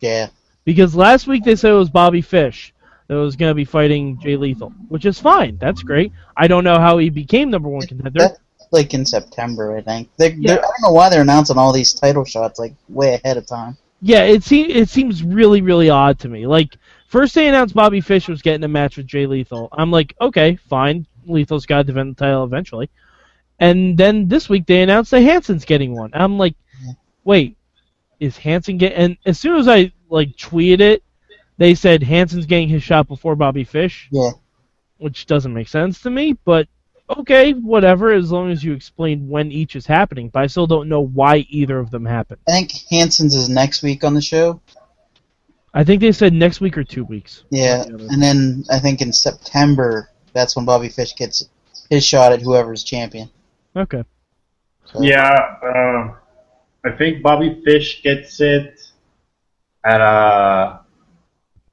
Yeah. 0.00 0.28
Because 0.64 0.94
last 0.94 1.26
week 1.28 1.44
they 1.44 1.56
said 1.56 1.70
it 1.70 1.74
was 1.74 1.88
Bobby 1.88 2.20
Fish 2.20 2.74
that 3.06 3.14
was 3.14 3.36
going 3.36 3.50
to 3.50 3.54
be 3.54 3.64
fighting 3.64 4.18
Jay 4.20 4.36
Lethal, 4.36 4.70
which 4.88 5.06
is 5.06 5.18
fine. 5.18 5.56
That's 5.58 5.82
great. 5.82 6.12
I 6.36 6.46
don't 6.48 6.64
know 6.64 6.78
how 6.78 6.98
he 6.98 7.08
became 7.08 7.50
number 7.50 7.68
one 7.68 7.86
contender. 7.86 8.18
That's 8.18 8.38
like 8.70 8.92
in 8.92 9.06
September, 9.06 9.76
I 9.76 9.80
think. 9.80 10.10
They're, 10.18 10.30
Yeah. 10.32 10.54
they're, 10.54 10.58
I 10.58 10.62
don't 10.62 10.82
know 10.82 10.92
why 10.92 11.08
they're 11.08 11.22
announcing 11.22 11.56
all 11.56 11.72
these 11.72 11.94
title 11.94 12.24
shots 12.24 12.58
like 12.58 12.74
way 12.88 13.14
ahead 13.14 13.36
of 13.36 13.46
time. 13.46 13.76
Yeah, 14.00 14.24
it 14.24 14.42
seems 14.44 14.74
it 14.74 14.88
seems 14.88 15.22
really 15.22 15.62
really 15.62 15.88
odd 15.88 16.18
to 16.20 16.28
me. 16.28 16.46
Like 16.46 16.76
first 17.06 17.34
they 17.34 17.48
announced 17.48 17.74
Bobby 17.74 18.00
Fish 18.00 18.28
was 18.28 18.42
getting 18.42 18.64
a 18.64 18.68
match 18.68 18.96
with 18.96 19.06
Jay 19.06 19.26
Lethal. 19.26 19.68
I'm 19.72 19.90
like, 19.90 20.14
okay, 20.20 20.56
fine. 20.68 21.06
Lethal's 21.26 21.66
got 21.66 21.78
to 21.78 21.84
defend 21.84 22.16
the 22.16 22.24
title 22.24 22.44
eventually. 22.44 22.90
And 23.60 23.98
then 23.98 24.28
this 24.28 24.48
week 24.48 24.66
they 24.66 24.82
announced 24.82 25.10
that 25.10 25.22
Hanson's 25.22 25.64
getting 25.64 25.94
one. 25.94 26.10
I'm 26.14 26.38
like, 26.38 26.54
wait, 27.24 27.56
is 28.20 28.36
Hanson 28.36 28.78
get? 28.78 28.92
And 28.94 29.16
as 29.26 29.38
soon 29.38 29.56
as 29.58 29.68
I 29.68 29.92
like 30.08 30.36
tweeted 30.36 30.80
it, 30.80 31.02
they 31.56 31.74
said 31.74 32.02
Hanson's 32.02 32.46
getting 32.46 32.68
his 32.68 32.82
shot 32.82 33.08
before 33.08 33.34
Bobby 33.34 33.64
Fish, 33.64 34.08
Yeah. 34.12 34.30
which 34.98 35.26
doesn't 35.26 35.52
make 35.52 35.68
sense 35.68 36.00
to 36.02 36.10
me. 36.10 36.34
But 36.44 36.68
okay, 37.10 37.52
whatever. 37.52 38.12
As 38.12 38.30
long 38.30 38.50
as 38.50 38.62
you 38.62 38.72
explain 38.74 39.28
when 39.28 39.50
each 39.50 39.74
is 39.74 39.86
happening, 39.86 40.28
but 40.28 40.42
I 40.42 40.46
still 40.46 40.66
don't 40.68 40.88
know 40.88 41.00
why 41.00 41.38
either 41.48 41.78
of 41.80 41.90
them 41.90 42.04
happened. 42.04 42.40
I 42.48 42.52
think 42.52 42.72
Hanson's 42.90 43.34
is 43.34 43.48
next 43.48 43.82
week 43.82 44.04
on 44.04 44.14
the 44.14 44.22
show. 44.22 44.60
I 45.74 45.84
think 45.84 46.00
they 46.00 46.12
said 46.12 46.32
next 46.32 46.60
week 46.60 46.78
or 46.78 46.84
two 46.84 47.04
weeks. 47.04 47.42
Yeah. 47.50 47.78
One 47.84 47.94
or 47.94 47.98
the 47.98 48.04
other. 48.04 48.12
And 48.14 48.22
then 48.22 48.64
I 48.70 48.78
think 48.78 49.00
in 49.00 49.12
September, 49.12 50.10
that's 50.32 50.54
when 50.54 50.64
Bobby 50.64 50.88
Fish 50.88 51.14
gets 51.16 51.48
his 51.90 52.04
shot 52.04 52.32
at 52.32 52.40
whoever's 52.40 52.84
champion. 52.84 53.30
Okay. 53.78 54.04
So, 54.84 55.02
Yeah, 55.02 55.30
uh, 55.62 56.14
I 56.84 56.90
think 56.96 57.22
Bobby 57.22 57.62
Fish 57.64 58.02
gets 58.02 58.40
it 58.40 58.80
at 59.84 60.00
uh 60.00 60.78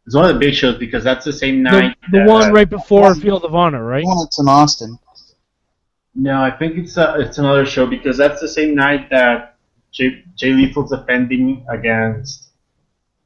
It's 0.05 0.15
one 0.15 0.25
of 0.29 0.33
the 0.33 0.39
big 0.39 0.53
shows 0.53 0.77
because 0.77 1.03
that's 1.03 1.25
the 1.25 1.33
same 1.33 1.63
night. 1.63 1.97
the 2.12 2.19
that- 2.19 2.27
one 2.27 2.53
right 2.53 2.69
before 2.69 3.09
one- 3.09 3.19
Field 3.19 3.43
of 3.43 3.55
Honor, 3.55 3.83
right? 3.83 4.03
The 4.03 4.07
one 4.07 4.19
that's 4.24 4.39
in 4.39 4.47
Austin. 4.47 5.00
No, 6.13 6.41
I 6.41 6.51
think 6.51 6.77
it's 6.77 6.97
uh, 6.97 7.15
it's 7.17 7.39
another 7.39 7.65
show 7.65 7.85
because 7.85 8.15
that's 8.15 8.39
the 8.39 8.47
same 8.47 8.74
night 8.74 9.09
that 9.09 9.57
Jay, 9.91 10.24
Jay 10.35 10.51
Lethal's 10.51 10.91
defending 10.91 11.65
against 11.69 12.50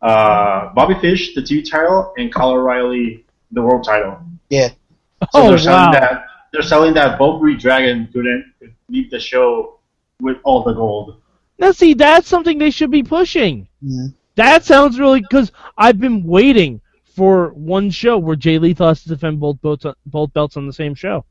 uh, 0.01 0.73
Bobby 0.73 0.95
Fish, 0.99 1.35
the 1.35 1.41
TV 1.41 1.69
title, 1.69 2.13
and 2.17 2.33
Kyle 2.33 2.51
O'Reilly, 2.51 3.25
the 3.51 3.61
world 3.61 3.83
title. 3.83 4.17
Yeah. 4.49 4.69
So 4.69 5.27
oh 5.35 5.49
they're 5.49 5.57
selling 5.59 5.91
wow! 5.93 5.99
that 5.99 6.25
they're 6.51 6.63
selling 6.63 6.93
that 6.95 7.17
Valkyrie 7.19 7.57
Dragon 7.57 8.07
couldn't 8.11 8.43
could 8.43 8.48
leave 8.89 9.09
the 9.11 9.19
show 9.19 9.79
with 10.21 10.37
all 10.43 10.63
the 10.63 10.73
gold. 10.73 11.21
Now 11.57 11.71
see, 11.71 11.93
that's 11.93 12.27
something 12.27 12.57
they 12.57 12.71
should 12.71 12.91
be 12.91 13.03
pushing. 13.03 13.67
Mhm. 13.83 14.13
That 14.35 14.63
sounds 14.63 14.99
really 14.99 15.21
because 15.21 15.51
I've 15.77 15.99
been 15.99 16.23
waiting 16.23 16.81
for 17.15 17.49
one 17.49 17.89
show 17.89 18.17
where 18.17 18.35
Jay 18.35 18.57
Lethal 18.57 18.87
has 18.87 19.03
to 19.03 19.09
defend 19.09 19.39
both 19.39 19.61
both, 19.61 19.85
both 20.05 20.31
belts 20.33 20.55
on 20.57 20.65
the 20.67 20.73
same 20.73 20.95
show. 20.95 21.25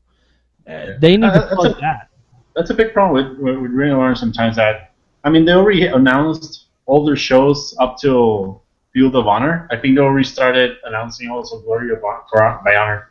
Uh, 0.67 0.93
they 0.99 1.17
need 1.17 1.25
Uh, 1.25 1.33
to 1.33 1.39
that's 1.39 1.55
plug 1.55 1.77
a- 1.77 1.81
that. 1.81 2.09
That's 2.55 2.69
a 2.69 2.73
big 2.73 2.93
problem 2.93 3.13
with, 3.13 3.39
with, 3.39 3.57
with 3.61 3.71
Ring 3.71 3.91
of 3.91 3.99
Honor 3.99 4.15
sometimes. 4.15 4.55
That 4.57 4.91
I 5.23 5.29
mean, 5.29 5.45
they 5.45 5.53
already 5.53 5.87
announced 5.87 6.65
all 6.85 7.05
their 7.05 7.15
shows 7.15 7.75
up 7.79 7.97
till 7.97 8.63
Field 8.93 9.15
of 9.15 9.27
Honor. 9.27 9.67
I 9.71 9.77
think 9.77 9.95
they 9.95 10.01
already 10.01 10.25
started 10.25 10.77
announcing 10.85 11.29
also 11.29 11.59
Glory 11.61 11.91
of 11.91 11.99
Hon- 12.03 12.63
by 12.63 12.75
Honor. 12.75 13.07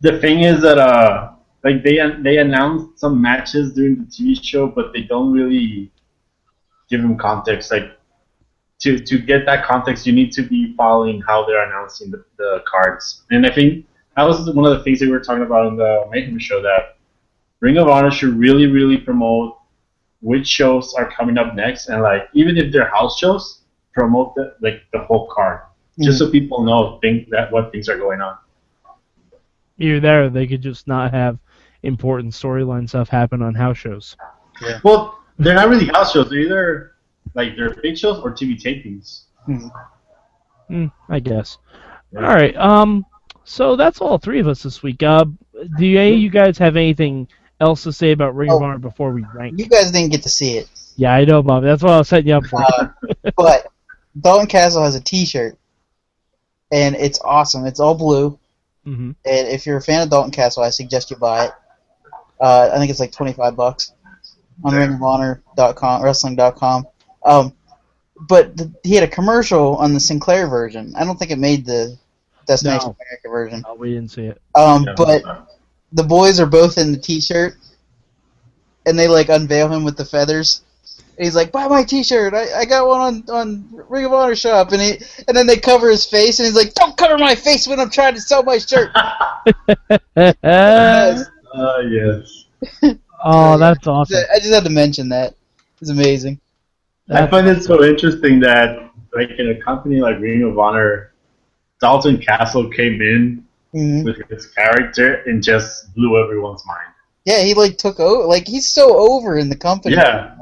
The 0.00 0.18
thing 0.20 0.40
is 0.40 0.60
that 0.62 0.78
uh, 0.78 1.32
like 1.64 1.82
they 1.82 1.98
they 2.22 2.36
announced 2.38 3.00
some 3.00 3.20
matches 3.20 3.72
during 3.72 3.96
the 3.96 4.04
TV 4.04 4.38
show, 4.40 4.66
but 4.68 4.92
they 4.92 5.02
don't 5.02 5.32
really 5.32 5.90
give 6.90 7.00
them 7.00 7.16
context. 7.16 7.72
Like 7.72 7.98
to 8.80 8.98
to 8.98 9.18
get 9.18 9.46
that 9.46 9.64
context, 9.64 10.06
you 10.06 10.12
need 10.12 10.30
to 10.32 10.42
be 10.42 10.74
following 10.76 11.22
how 11.22 11.46
they're 11.46 11.64
announcing 11.64 12.10
the, 12.10 12.22
the 12.36 12.62
cards. 12.70 13.24
And 13.30 13.46
I 13.46 13.50
think 13.50 13.86
that 14.14 14.24
was 14.24 14.48
one 14.54 14.70
of 14.70 14.76
the 14.76 14.84
things 14.84 15.00
that 15.00 15.06
we 15.06 15.12
were 15.12 15.20
talking 15.20 15.42
about 15.42 15.66
in 15.68 15.76
the 15.76 16.06
Mayhem 16.10 16.38
show 16.38 16.60
that 16.62 16.98
Ring 17.60 17.78
of 17.78 17.88
Honor 17.88 18.10
should 18.10 18.34
really, 18.34 18.66
really 18.66 18.98
promote 18.98 19.56
which 20.20 20.46
shows 20.46 20.94
are 20.94 21.10
coming 21.10 21.38
up 21.38 21.54
next, 21.54 21.88
and 21.88 22.02
like 22.02 22.28
even 22.34 22.58
if 22.58 22.72
they're 22.72 22.90
house 22.90 23.18
shows, 23.18 23.62
promote 23.94 24.34
the 24.34 24.54
like 24.60 24.82
the 24.92 24.98
whole 24.98 25.30
card, 25.34 25.60
just 25.98 26.16
mm. 26.16 26.26
so 26.26 26.30
people 26.30 26.62
know 26.62 26.98
think 27.00 27.30
that 27.30 27.50
what 27.50 27.72
things 27.72 27.88
are 27.88 27.96
going 27.96 28.20
on. 28.20 28.36
Either 29.78 30.00
that, 30.00 30.14
or 30.14 30.30
they 30.30 30.46
could 30.46 30.62
just 30.62 30.86
not 30.86 31.12
have 31.12 31.38
important 31.84 32.32
storyline 32.32 32.88
stuff 32.88 33.08
happen 33.08 33.42
on 33.42 33.54
house 33.54 33.78
shows. 33.78 34.16
Well, 34.82 35.18
they're 35.38 35.54
not 35.54 35.68
really 35.68 35.86
house 35.86 36.12
shows; 36.12 36.30
they're 36.30 36.38
either 36.40 36.92
like 37.34 37.56
they're 37.56 37.70
big 37.82 37.96
shows 37.98 38.20
or 38.20 38.30
TV 38.32 38.60
tapings. 38.60 39.22
Mhm. 39.48 39.70
Hmm, 40.68 40.86
I 41.08 41.20
guess. 41.20 41.58
All 42.16 42.22
right. 42.22 42.56
Um. 42.56 43.04
So 43.44 43.76
that's 43.76 44.00
all 44.00 44.16
three 44.18 44.40
of 44.40 44.48
us 44.48 44.62
this 44.62 44.82
week. 44.82 45.02
Uh, 45.02 45.24
do 45.78 45.98
any 45.98 46.14
of 46.14 46.20
you 46.20 46.30
guys 46.30 46.56
have 46.58 46.76
anything 46.76 47.28
else 47.60 47.82
to 47.82 47.92
say 47.92 48.12
about 48.12 48.34
Ring 48.34 48.50
of 48.50 48.62
Oh. 48.62 48.64
Honor 48.64 48.78
before 48.78 49.12
we 49.12 49.24
rank? 49.34 49.58
You 49.58 49.66
guys 49.66 49.90
didn't 49.90 50.12
get 50.12 50.22
to 50.22 50.30
see 50.30 50.56
it, 50.56 50.68
Yeah, 50.96 51.12
I 51.14 51.24
know, 51.26 51.42
Bob. 51.42 51.62
That's 51.62 51.82
what 51.82 51.92
I 51.92 51.98
was 51.98 52.08
setting 52.08 52.28
you 52.28 52.36
up 52.36 52.46
for. 52.46 52.62
uh, 52.62 52.88
but 53.36 53.66
Dalton 54.18 54.46
Castle 54.46 54.82
has 54.82 54.94
a 54.94 55.00
T-shirt, 55.00 55.58
and 56.72 56.94
it's 56.96 57.20
awesome. 57.20 57.66
It's 57.66 57.80
all 57.80 57.94
blue, 57.94 58.38
hmm 58.84 59.10
and 59.26 59.48
if 59.48 59.66
you're 59.66 59.76
a 59.76 59.82
fan 59.82 60.00
of 60.02 60.08
Dalton 60.10 60.30
Castle, 60.32 60.62
I 60.62 60.70
suggest 60.70 61.10
you 61.10 61.16
buy 61.16 61.46
it. 61.46 61.52
Uh, 62.44 62.70
I 62.74 62.78
think 62.78 62.90
it's 62.90 63.00
like 63.00 63.10
25 63.12 63.56
bucks 63.56 63.92
on 64.62 64.74
ringofhonor.com, 64.74 66.02
wrestling.com. 66.02 66.86
Um, 67.24 67.54
but 68.28 68.54
the, 68.56 68.70
he 68.82 68.94
had 68.94 69.04
a 69.04 69.08
commercial 69.08 69.76
on 69.76 69.94
the 69.94 70.00
Sinclair 70.00 70.46
version. 70.46 70.92
I 70.94 71.04
don't 71.04 71.18
think 71.18 71.30
it 71.30 71.38
made 71.38 71.64
the 71.64 71.96
Destination 72.46 72.88
No. 72.88 72.96
America 73.00 73.28
version. 73.30 73.64
Oh, 73.66 73.74
we 73.74 73.94
didn't 73.94 74.10
see 74.10 74.26
it. 74.26 74.42
Um, 74.54 74.84
Yeah. 74.84 74.94
but 74.94 75.22
the 75.92 76.02
boys 76.02 76.38
are 76.38 76.44
both 76.46 76.76
in 76.76 76.92
the 76.92 76.98
T-shirt, 76.98 77.56
and 78.84 78.98
they 78.98 79.08
like 79.08 79.30
unveil 79.30 79.68
him 79.72 79.82
with 79.84 79.96
the 79.96 80.04
feathers. 80.04 80.60
And 81.16 81.24
he's 81.24 81.34
like, 81.34 81.50
"Buy 81.50 81.66
my 81.68 81.82
T-shirt! 81.84 82.34
I, 82.34 82.60
I 82.60 82.64
got 82.66 82.86
one 82.86 83.00
on 83.00 83.24
on 83.30 83.84
Ring 83.88 84.04
of 84.04 84.12
Honor 84.12 84.34
shop." 84.36 84.72
And 84.72 84.82
he 84.82 84.98
and 85.26 85.34
then 85.36 85.46
they 85.46 85.56
cover 85.56 85.88
his 85.88 86.04
face, 86.04 86.38
and 86.40 86.46
he's 86.46 86.56
like, 86.56 86.74
"Don't 86.74 86.96
cover 86.96 87.16
my 87.16 87.34
face 87.36 87.66
when 87.66 87.80
I'm 87.80 87.88
trying 87.90 88.14
to 88.14 88.20
sell 88.20 88.42
my 88.42 88.58
shirt." 88.58 88.90
Yes. 90.16 91.24
Uh, 91.54 91.78
yes. 91.88 92.44
oh, 93.24 93.58
that's 93.58 93.86
awesome. 93.86 94.22
I 94.34 94.38
just 94.38 94.52
had 94.52 94.64
to 94.64 94.70
mention 94.70 95.08
that. 95.10 95.34
It's 95.80 95.90
amazing. 95.90 96.40
I 97.10 97.26
find 97.26 97.46
it 97.46 97.62
so 97.62 97.84
interesting 97.84 98.40
that 98.40 98.90
like 99.14 99.30
in 99.38 99.50
a 99.50 99.60
company 99.62 100.00
like 100.00 100.18
Ring 100.20 100.42
of 100.42 100.58
Honor, 100.58 101.12
Dalton 101.80 102.18
Castle 102.18 102.70
came 102.70 103.00
in 103.02 103.44
hmm 103.72 104.04
with 104.04 104.16
his 104.30 104.46
character 104.46 105.22
and 105.26 105.42
just 105.42 105.92
blew 105.94 106.22
everyone's 106.22 106.64
mind. 106.64 106.94
Yeah, 107.24 107.42
he 107.42 107.54
like 107.54 107.76
took 107.76 107.98
over. 108.00 108.26
Like 108.26 108.46
he's 108.46 108.70
so 108.70 108.96
over 109.12 109.36
in 109.36 109.48
the 109.48 109.56
company. 109.56 109.96
Yeah. 109.96 110.36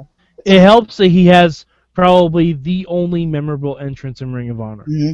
It 0.45 0.61
helps 0.61 0.97
that 0.99 1.09
he 1.09 1.27
has 1.27 1.65
probably 1.95 2.53
the 2.53 2.85
only 2.87 3.27
memorable 3.27 3.79
entrance 3.79 4.21
in 4.21 4.33
Ring 4.33 4.51
of 4.51 4.61
Honor. 4.61 4.85
hmm 4.85 5.13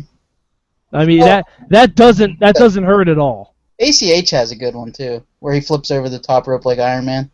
I 0.93 1.05
mean 1.05 1.21
Well- 1.21 1.29
that 1.29 1.47
that 1.71 1.95
doesn't 1.95 2.41
that 2.41 2.57
doesn't 2.57 2.85
hurt 2.85 3.09
at 3.09 3.19
all. 3.19 3.55
ACH 3.81 4.31
has 4.31 4.51
a 4.51 4.57
good 4.57 4.75
one 4.75 4.93
too, 4.93 5.23
where 5.41 5.55
he 5.55 5.61
flips 5.61 5.91
over 5.91 6.09
the 6.09 6.19
top 6.19 6.47
rope 6.47 6.65
like 6.65 6.79
Iron 6.79 7.05
Man. 7.05 7.31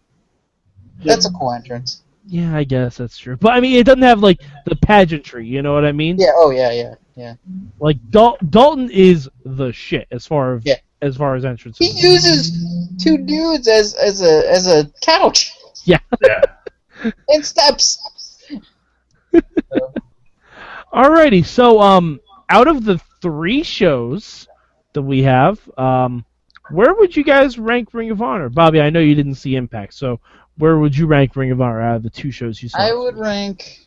That's 1.05 1.27
a 1.27 1.31
cool 1.33 1.53
entrance. 1.53 2.03
Yeah, 2.27 2.57
I 2.57 2.65
guess 2.65 2.97
that's 2.97 3.19
true. 3.19 3.37
But 3.37 3.53
I 3.53 3.61
mean, 3.61 3.77
it 3.77 3.85
doesn't 3.85 4.03
have 4.03 4.21
like 4.21 4.41
the 4.67 4.77
pageantry. 4.77 5.47
You 5.47 5.63
know 5.63 5.75
what 5.75 5.85
I 5.85 5.93
mean? 5.93 6.17
Yeah. 6.19 6.33
Oh 6.35 6.51
yeah. 6.51 6.71
Yeah. 6.73 6.95
Yeah. 7.17 7.35
Like 7.81 7.99
Dal- 8.11 8.39
Dalton 8.51 8.91
is 8.91 9.29
the 9.45 9.73
shit 9.73 10.07
as 10.11 10.27
far 10.27 10.57
as 10.57 10.63
Yeah. 10.65 10.77
as 11.03 11.17
far 11.17 11.35
as 11.35 11.43
He 11.43 11.49
entrances. 11.49 12.03
uses 12.03 12.97
two 13.03 13.19
dudes 13.19 13.69
as 13.69 13.95
as 13.95 14.23
a 14.23 14.51
as 14.51 14.67
a 14.67 14.91
couch 15.03 15.53
Yeah. 15.85 15.99
and 17.29 17.45
steps. 17.45 17.99
Alrighty, 20.93 21.45
so 21.45 21.81
um, 21.81 22.21
out 22.49 22.69
of 22.69 22.85
the 22.85 22.99
three 23.21 23.63
shows 23.63 24.47
that 24.93 25.03
we 25.03 25.23
have. 25.25 25.59
Um, 25.79 26.25
where 26.71 26.95
would 26.95 27.17
you 27.17 27.25
guys 27.25 27.59
rank 27.59 27.89
Ring 27.93 28.11
of 28.11 28.23
Honor, 28.23 28.49
Bobby? 28.49 28.81
I 28.81 28.91
know 28.91 29.01
you 29.01 29.15
didn't 29.15 29.35
see 29.37 29.57
Impact, 29.57 29.95
so 29.95 30.21
where 30.59 30.79
would 30.79 30.97
you 30.97 31.07
rank 31.07 31.37
Ring 31.37 31.51
of 31.51 31.61
Honor 31.61 31.83
out 31.83 31.97
of 31.97 32.03
the 32.03 32.11
two 32.11 32.31
shows 32.31 32.63
you 32.63 32.69
saw? 32.69 32.79
I 32.79 32.93
would 32.93 33.17
rank 33.17 33.87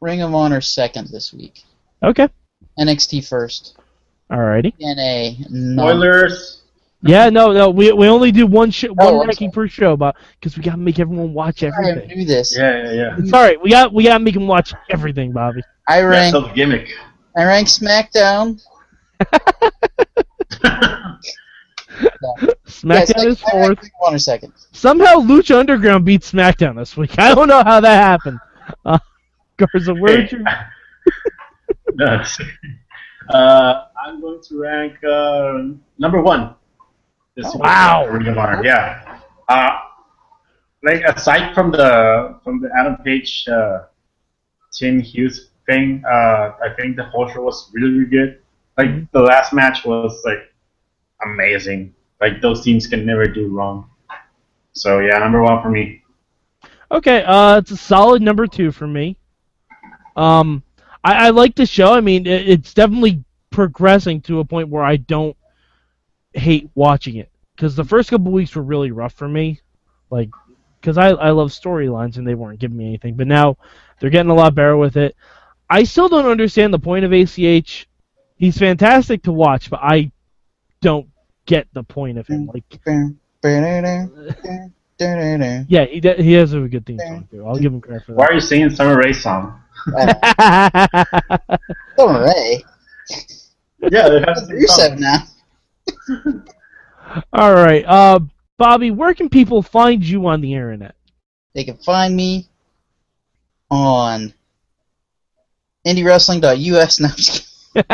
Ring 0.00 0.22
of 0.22 0.34
Honor 0.34 0.60
second 0.60 1.08
this 1.08 1.32
week. 1.32 1.62
Okay. 2.02 2.28
NXT 2.78 3.28
first. 3.28 3.76
Alrighty. 4.30 4.72
TNA. 4.80 5.50
No. 5.50 5.82
Spoilers. 5.82 6.60
Yeah, 7.02 7.28
no, 7.28 7.52
no. 7.52 7.68
We, 7.68 7.92
we 7.92 8.08
only 8.08 8.32
do 8.32 8.46
one 8.46 8.70
sh- 8.70 8.86
oh, 8.88 8.94
one 8.94 9.14
Oh, 9.14 9.20
I'm 9.20 9.26
ranking 9.28 9.50
per 9.50 9.68
show, 9.68 9.94
but 9.94 10.16
because 10.40 10.56
we 10.56 10.62
gotta 10.62 10.78
make 10.78 10.98
everyone 10.98 11.34
watch 11.34 11.62
I 11.62 11.66
everything. 11.66 12.16
knew 12.18 12.24
this. 12.24 12.56
Yeah, 12.56 12.84
yeah, 12.84 12.92
yeah. 12.92 13.16
It's 13.18 13.32
alright. 13.32 13.60
We 13.60 13.68
got 13.70 13.92
we 13.92 14.04
gotta 14.04 14.24
make 14.24 14.32
them 14.34 14.46
watch 14.46 14.72
everything, 14.88 15.32
Bobby. 15.32 15.62
I 15.86 16.00
rank. 16.00 16.32
the 16.32 16.48
gimmick. 16.54 16.88
I 17.36 17.44
rank 17.44 17.68
SmackDown. 17.68 18.62
SmackDown 22.66 23.22
Yeah, 23.24 23.28
is 23.28 23.40
fourth. 23.40 23.82
Ring 23.82 23.90
of 24.00 24.06
Honor 24.06 24.18
second. 24.18 24.52
Somehow 24.72 25.16
Lucha 25.16 25.58
Underground 25.58 26.04
beat 26.04 26.22
SmackDown 26.22 26.76
this 26.76 26.96
week. 26.96 27.18
I 27.18 27.34
don't 27.34 27.48
know 27.48 27.62
how 27.62 27.80
that 27.80 27.96
happened. 27.96 28.38
Uh, 28.84 28.98
Garza, 29.56 29.94
where 29.94 30.18
would 30.18 30.32
you? 30.32 30.44
No, 31.96 32.24
uh, 33.30 33.84
I'm 34.04 34.20
going 34.20 34.40
to 34.42 34.60
rank 34.60 35.02
uh, 35.04 35.62
number 35.98 36.20
one. 36.20 36.56
This 37.36 37.46
week. 37.54 37.62
Wow. 37.62 38.06
Ring 38.08 38.26
of 38.26 38.36
Honor. 38.36 38.64
Yeah. 38.64 39.20
Uh, 39.48 39.78
like 40.82 41.02
aside 41.04 41.54
from 41.54 41.70
the 41.70 42.38
from 42.42 42.60
the 42.60 42.70
Adam 42.78 42.96
Page, 43.04 43.46
uh, 43.48 43.84
Tim 44.72 45.00
Hughes 45.00 45.50
thing, 45.66 46.02
uh, 46.06 46.52
I 46.62 46.74
think 46.76 46.96
the 46.96 47.04
whole 47.04 47.28
show 47.30 47.42
was 47.42 47.70
really, 47.72 47.90
really 47.92 48.10
good. 48.10 48.42
Like 48.76 49.10
the 49.12 49.20
last 49.20 49.52
match 49.52 49.84
was 49.84 50.20
like 50.24 50.52
amazing. 51.24 51.94
Like 52.20 52.40
those 52.40 52.62
teams 52.62 52.86
can 52.86 53.04
never 53.04 53.26
do 53.26 53.48
wrong. 53.48 53.90
So 54.72 55.00
yeah, 55.00 55.18
number 55.18 55.42
one 55.42 55.62
for 55.62 55.70
me. 55.70 56.02
Okay, 56.90 57.22
uh, 57.24 57.58
it's 57.58 57.70
a 57.70 57.76
solid 57.76 58.22
number 58.22 58.46
two 58.46 58.70
for 58.70 58.86
me. 58.86 59.16
Um, 60.16 60.62
I, 61.02 61.26
I 61.26 61.30
like 61.30 61.54
the 61.54 61.66
show. 61.66 61.92
I 61.92 62.00
mean, 62.00 62.26
it, 62.26 62.48
it's 62.48 62.74
definitely 62.74 63.24
progressing 63.50 64.20
to 64.22 64.40
a 64.40 64.44
point 64.44 64.68
where 64.68 64.84
I 64.84 64.96
don't 64.96 65.36
hate 66.32 66.68
watching 66.74 67.16
it 67.16 67.30
because 67.54 67.76
the 67.76 67.84
first 67.84 68.10
couple 68.10 68.32
weeks 68.32 68.54
were 68.54 68.62
really 68.62 68.90
rough 68.90 69.14
for 69.14 69.28
me, 69.28 69.60
like 70.10 70.30
because 70.80 70.98
I 70.98 71.08
I 71.08 71.30
love 71.30 71.50
storylines 71.50 72.16
and 72.16 72.26
they 72.26 72.34
weren't 72.34 72.58
giving 72.58 72.76
me 72.76 72.86
anything, 72.86 73.14
but 73.14 73.26
now 73.26 73.56
they're 73.98 74.10
getting 74.10 74.30
a 74.30 74.34
lot 74.34 74.54
better 74.54 74.76
with 74.76 74.96
it. 74.96 75.16
I 75.70 75.84
still 75.84 76.08
don't 76.08 76.26
understand 76.26 76.72
the 76.72 76.78
point 76.78 77.04
of 77.04 77.12
ACH. 77.12 77.88
He's 78.36 78.58
fantastic 78.58 79.22
to 79.22 79.32
watch, 79.32 79.70
but 79.70 79.80
I 79.82 80.12
don't 80.80 81.08
get 81.46 81.66
the 81.72 81.82
point 81.82 82.18
of 82.18 82.26
him. 82.26 82.50
Like, 82.52 82.64
yeah, 85.68 85.84
he 85.84 86.00
de- 86.00 86.22
he 86.22 86.32
has 86.34 86.54
a 86.54 86.60
good 86.60 86.86
theme 86.86 86.98
song 86.98 87.28
too. 87.30 87.46
I'll 87.46 87.56
give 87.56 87.72
him 87.72 87.80
credit 87.80 88.06
for 88.06 88.14
Why 88.14 88.26
are 88.26 88.34
you 88.34 88.40
singing 88.40 88.70
Summer 88.70 88.96
Rae 88.96 89.12
song? 89.12 89.60
Don't 91.96 92.22
Ray. 92.22 92.64
Yeah, 93.90 94.08
they 94.08 94.20
have 94.20 94.38
some 94.38 94.48
Rusev 94.48 94.98
now. 94.98 95.18
All 97.32 97.52
right, 97.52 97.84
uh, 97.84 98.20
Bobby, 98.56 98.90
where 98.90 99.12
can 99.14 99.28
people 99.28 99.62
find 99.62 100.02
you 100.02 100.26
on 100.26 100.40
the 100.40 100.54
internet? 100.54 100.94
They 101.54 101.64
can 101.64 101.76
find 101.76 102.16
me 102.16 102.48
on 103.70 104.32
IndieWrestling.us. 105.86 107.00
No, 107.00 107.08
I'm 107.08 107.14
just 107.14 107.74
kidding. 107.74 107.86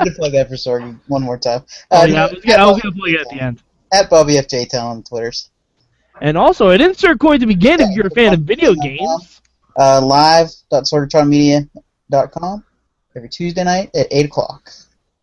I 0.00 0.04
had 0.04 0.10
to 0.12 0.16
plug 0.16 0.32
that 0.32 0.48
for 0.48 0.54
Sorg 0.54 0.98
one 1.08 1.22
more 1.22 1.38
time. 1.38 1.62
Oh, 1.90 2.02
Uh, 2.02 2.06
yeah, 2.06 2.26
I 2.26 2.32
was 2.32 2.44
gonna, 2.44 2.62
I 2.62 2.66
was 2.66 2.80
gonna 2.82 2.94
play 2.94 3.10
it 3.12 3.20
at 3.20 3.28
the 3.30 3.40
end. 3.40 3.62
At 3.92 4.10
Bobby 4.10 4.34
FJ 4.34 4.70
Town 4.70 4.86
on 4.86 5.02
Twitters. 5.02 5.50
And 6.20 6.36
also, 6.36 6.70
an 6.70 6.80
insert 6.80 7.18
coin 7.20 7.40
to 7.40 7.46
begin 7.46 7.80
if 7.80 7.90
you're 7.94 8.06
a 8.06 8.10
fan 8.10 8.34
of 8.34 8.40
video 8.40 8.74
games. 8.74 9.40
Uh, 9.78 10.00
live.sorgatronmedia.com 10.00 12.64
every 13.14 13.28
Tuesday 13.28 13.64
night 13.64 13.90
at 13.94 14.06
8 14.10 14.26
o'clock. 14.26 14.70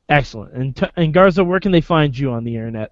Excellent. 0.10 0.54
And 0.54 0.76
t- 0.76 0.86
and 0.96 1.14
Garza, 1.14 1.44
where 1.44 1.60
can 1.60 1.72
they 1.72 1.82
find 1.82 2.18
you 2.18 2.32
on 2.32 2.44
the 2.44 2.56
internet? 2.56 2.92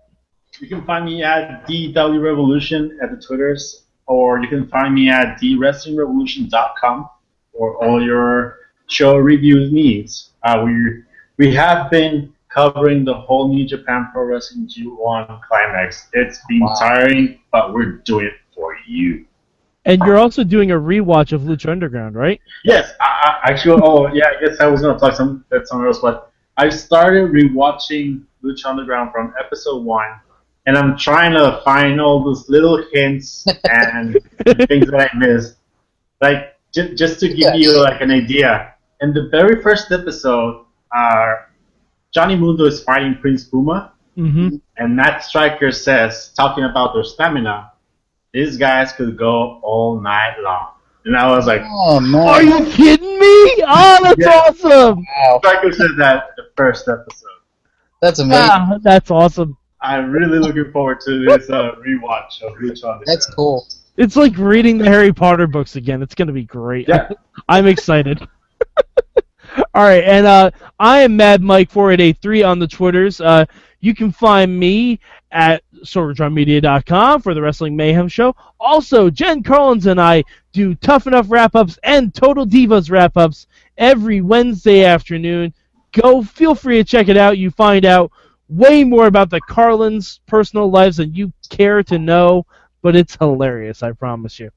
You 0.59 0.67
can 0.67 0.83
find 0.85 1.05
me 1.05 1.23
at 1.23 1.67
DW 1.67 2.21
Revolution 2.21 2.97
at 3.01 3.11
the 3.11 3.17
Twitters, 3.21 3.83
or 4.07 4.39
you 4.41 4.47
can 4.47 4.67
find 4.67 4.93
me 4.93 5.09
at 5.09 5.39
TheWrestlingRevolution.com 5.39 7.09
for 7.53 7.75
all 7.83 8.03
your 8.03 8.57
show 8.87 9.15
review 9.17 9.69
needs. 9.71 10.31
Uh, 10.43 10.63
we 10.65 11.03
we 11.41 11.51
have 11.55 11.89
been 11.89 12.31
covering 12.49 13.03
the 13.03 13.13
whole 13.15 13.47
New 13.47 13.65
Japan 13.65 14.09
Pro 14.13 14.25
Wrestling 14.25 14.67
G1 14.67 15.41
Climax. 15.47 16.07
It's 16.13 16.39
been 16.47 16.59
Wow. 16.59 16.75
tiring, 16.77 17.39
but 17.51 17.73
we're 17.73 17.93
doing 18.09 18.27
it 18.27 18.33
for 18.53 18.75
you. 18.87 19.25
And 19.85 19.99
you're 20.05 20.19
also 20.19 20.43
doing 20.43 20.69
a 20.69 20.75
rewatch 20.75 21.31
of 21.33 21.41
Lucha 21.41 21.69
Underground, 21.69 22.13
right? 22.15 22.39
Yes, 22.63 22.93
I, 23.01 23.39
I, 23.43 23.49
actually, 23.49 23.81
oh 23.83 24.13
yeah, 24.13 24.27
I 24.37 24.45
guess 24.45 24.59
I 24.59 24.67
was 24.67 24.81
gonna 24.83 24.99
plug 24.99 25.15
some 25.15 25.43
that 25.49 25.67
somewhere 25.67 25.87
else, 25.87 25.97
but 25.97 26.31
I 26.57 26.69
started 26.69 27.31
rewatching 27.31 28.21
Lucha 28.43 28.65
Underground 28.67 29.11
from 29.11 29.33
episode 29.43 29.83
one, 29.83 30.11
and 30.67 30.77
I'm 30.77 30.95
trying 30.95 31.31
to 31.33 31.59
find 31.65 31.99
all 31.99 32.23
those 32.23 32.47
little 32.49 32.83
hints 32.93 33.47
and 33.67 34.13
things 34.67 34.91
that 34.91 35.09
I 35.11 35.17
missed. 35.17 35.55
Like 36.21 36.55
j- 36.71 36.93
just 36.93 37.19
to 37.21 37.29
give 37.29 37.39
Yes. 37.39 37.57
you 37.57 37.81
like 37.81 37.99
an 38.01 38.11
idea, 38.11 38.75
in 39.01 39.11
the 39.15 39.29
very 39.31 39.59
first 39.63 39.91
episode, 39.91 40.65
uh, 40.95 41.35
Johnny 42.13 42.35
Mundo 42.35 42.65
is 42.65 42.83
fighting 42.83 43.17
Prince 43.21 43.45
Puma, 43.45 43.93
Mm-hmm. 44.17 44.57
and 44.77 44.95
Matt 44.95 45.23
Striker 45.23 45.71
says, 45.71 46.33
talking 46.35 46.65
about 46.65 46.93
their 46.93 47.03
stamina, 47.05 47.71
these 48.33 48.57
guys 48.57 48.91
could 48.91 49.17
go 49.17 49.59
all 49.63 50.01
night 50.01 50.35
long. 50.41 50.71
And 51.05 51.15
I 51.15 51.33
was 51.35 51.47
like, 51.47 51.61
Oh, 51.65 51.99
man. 52.01 52.27
Are 52.27 52.43
you 52.43 52.65
kidding 52.71 53.17
me? 53.19 53.63
Oh, 53.65 53.99
that's 54.03 54.19
Yeah. 54.19 54.29
awesome! 54.49 54.97
Wow. 55.17 55.39
Striker 55.39 55.71
said 55.71 55.91
that 55.97 56.31
the 56.35 56.43
first 56.57 56.89
episode. 56.89 57.27
That's 58.01 58.19
amazing. 58.19 58.49
Ah, 58.51 58.77
that's 58.81 59.09
awesome. 59.11 59.57
I'm 59.79 60.11
really 60.11 60.39
looking 60.39 60.71
forward 60.73 60.99
to 61.05 61.25
this 61.25 61.49
uh, 61.49 61.71
rewatch 61.87 62.41
of 62.41 62.53
Lucha 62.55 62.83
Underground. 62.83 63.03
That's 63.05 63.25
cool. 63.27 63.65
It's 63.97 64.15
like 64.17 64.37
reading 64.37 64.77
the 64.77 64.85
Harry 64.85 65.13
Potter 65.13 65.47
books 65.47 65.75
again. 65.77 66.01
It's 66.03 66.15
gonna 66.15 66.33
be 66.33 66.43
great. 66.43 66.87
Yeah. 66.89 67.09
I'm 67.49 67.65
excited. 67.65 68.27
All 69.73 69.83
right, 69.83 70.03
and 70.03 70.25
uh, 70.25 70.51
I 70.79 70.99
am 70.99 71.15
Mad 71.15 71.41
Mike 71.41 71.69
4883 71.69 72.43
on 72.43 72.59
the 72.59 72.67
Twitters. 72.67 73.19
Uh, 73.19 73.45
you 73.79 73.93
can 73.93 74.11
find 74.11 74.57
me 74.57 74.99
at 75.31 75.63
SorgatronMedia.com 75.83 77.21
for 77.21 77.33
the 77.33 77.41
Wrestling 77.41 77.75
Mayhem 77.75 78.07
Show. 78.07 78.35
Also, 78.59 79.09
Jen 79.09 79.43
Carlins 79.43 79.87
and 79.87 79.99
I 79.99 80.23
do 80.51 80.75
Tough 80.75 81.07
Enough 81.07 81.27
wrap 81.29 81.55
ups 81.55 81.79
and 81.83 82.13
Total 82.13 82.45
Divas 82.45 82.91
wrap 82.91 83.17
ups 83.17 83.47
every 83.77 84.21
Wednesday 84.21 84.83
afternoon. 84.83 85.53
Go, 85.91 86.23
feel 86.23 86.55
free 86.55 86.77
to 86.77 86.83
check 86.83 87.09
it 87.09 87.17
out. 87.17 87.37
You 87.37 87.49
find 87.51 87.85
out 87.85 88.11
way 88.47 88.83
more 88.83 89.07
about 89.07 89.29
the 89.29 89.41
Carlins' 89.41 90.21
personal 90.27 90.69
lives 90.69 90.97
than 90.97 91.13
you 91.13 91.33
care 91.49 91.83
to 91.83 91.97
know, 91.97 92.45
but 92.81 92.95
it's 92.95 93.15
hilarious, 93.15 93.83
I 93.83 93.91
promise 93.93 94.39
you. 94.39 94.51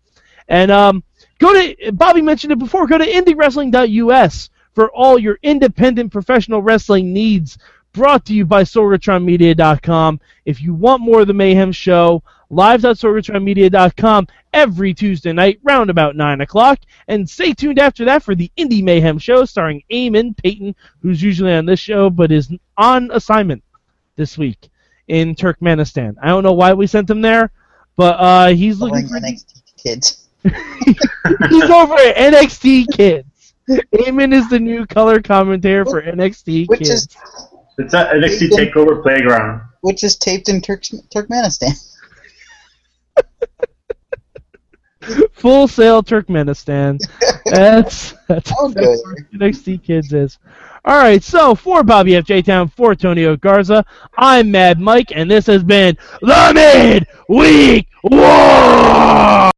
And 0.48 0.70
um, 0.70 1.02
go 1.38 1.52
to 1.52 1.92
Bobby 1.92 2.20
mentioned 2.20 2.52
it 2.52 2.59
before. 2.59 2.87
Go 2.87 2.98
to 2.98 3.07
IndieWrestling.us 3.07 4.50
for 4.75 4.91
all 4.91 5.19
your 5.19 5.39
independent 5.43 6.13
professional 6.13 6.63
wrestling 6.63 7.13
needs. 7.13 7.59
Brought 7.93 8.25
to 8.27 8.35
you 8.35 8.45
by 8.45 8.65
SorgatronMedia.com. 8.65 10.21
If 10.45 10.61
you 10.61 10.75
want 10.75 11.03
more 11.03 11.21
of 11.21 11.29
the 11.29 11.35
Mayhem 11.35 11.71
Show, 11.71 12.23
live.sorgatronmedia.com 12.51 14.27
every 14.53 14.95
Tuesday 14.95 15.33
night, 15.33 15.61
round 15.63 15.91
about 15.91 16.17
9 16.17 16.41
o'clock. 16.41 16.81
And 17.09 17.29
stay 17.29 17.53
tuned 17.53 17.79
after 17.79 18.05
that 18.05 18.23
for 18.23 18.35
the 18.35 18.51
Indie 18.57 18.83
Mayhem 18.83 19.19
Show 19.19 19.45
starring 19.45 19.83
Eamon 19.93 20.37
Peyton, 20.37 20.75
who's 21.03 21.23
usually 21.23 21.53
on 21.53 21.67
this 21.67 21.81
show 21.81 22.11
but 22.11 22.33
is 22.33 22.53
on 22.77 23.11
assignment 23.13 23.63
this 24.17 24.37
week 24.37 24.71
in 25.09 25.35
Turkmenistan. 25.35 26.15
I 26.23 26.29
don't 26.29 26.43
know 26.43 26.53
why 26.53 26.73
we 26.73 26.87
sent 26.87 27.11
him 27.11 27.21
there, 27.21 27.53
but 27.97 28.17
uh, 28.19 28.49
he's 28.49 28.81
looking 28.81 29.07
for 29.07 29.21
NXT 29.21 29.63
kids. 29.77 30.21
He's 30.45 31.71
over 31.71 31.95
at 31.95 32.17
NXT 32.17 32.95
Kids. 32.95 33.27
Eamon 33.94 34.33
is 34.35 34.48
the 34.48 34.59
new 34.59 34.87
color 34.87 35.20
commentator 35.22 35.85
for 35.85 36.03
NXT 36.03 36.68
Which 36.68 36.81
Kids. 36.81 36.90
is 36.90 37.09
It's 37.79 37.94
an 37.94 38.07
NXT 38.20 38.50
Takeover 38.50 39.03
Playground. 39.03 39.62
which 39.81 40.05
is 40.05 40.16
taped 40.16 40.48
in 40.48 40.61
Turk- 40.61 40.83
Turkmenistan. 41.14 41.72
Full 45.33 45.68
Sail 45.68 46.03
Turkmenistan. 46.03 46.98
That's 47.44 48.14
that's 48.27 48.50
I'll 48.53 48.70
what. 48.70 48.98
NXT 49.35 49.83
Kids 49.83 50.14
is. 50.14 50.38
All 50.87 50.96
right, 50.96 51.22
so 51.22 51.55
for 51.55 51.83
Bobby 51.83 52.12
FJ 52.12 52.46
Town, 52.46 52.68
for 52.68 52.94
Tonio 52.94 53.37
Garza, 53.37 53.85
I'm 54.16 54.50
Mad 54.50 54.81
Mike, 54.81 55.12
and 55.14 55.31
this 55.31 55.46
has 55.46 55.62
been 55.62 55.96
the 56.22 56.53
Mid 56.55 57.07
Week 57.29 57.87
War. 58.03 59.50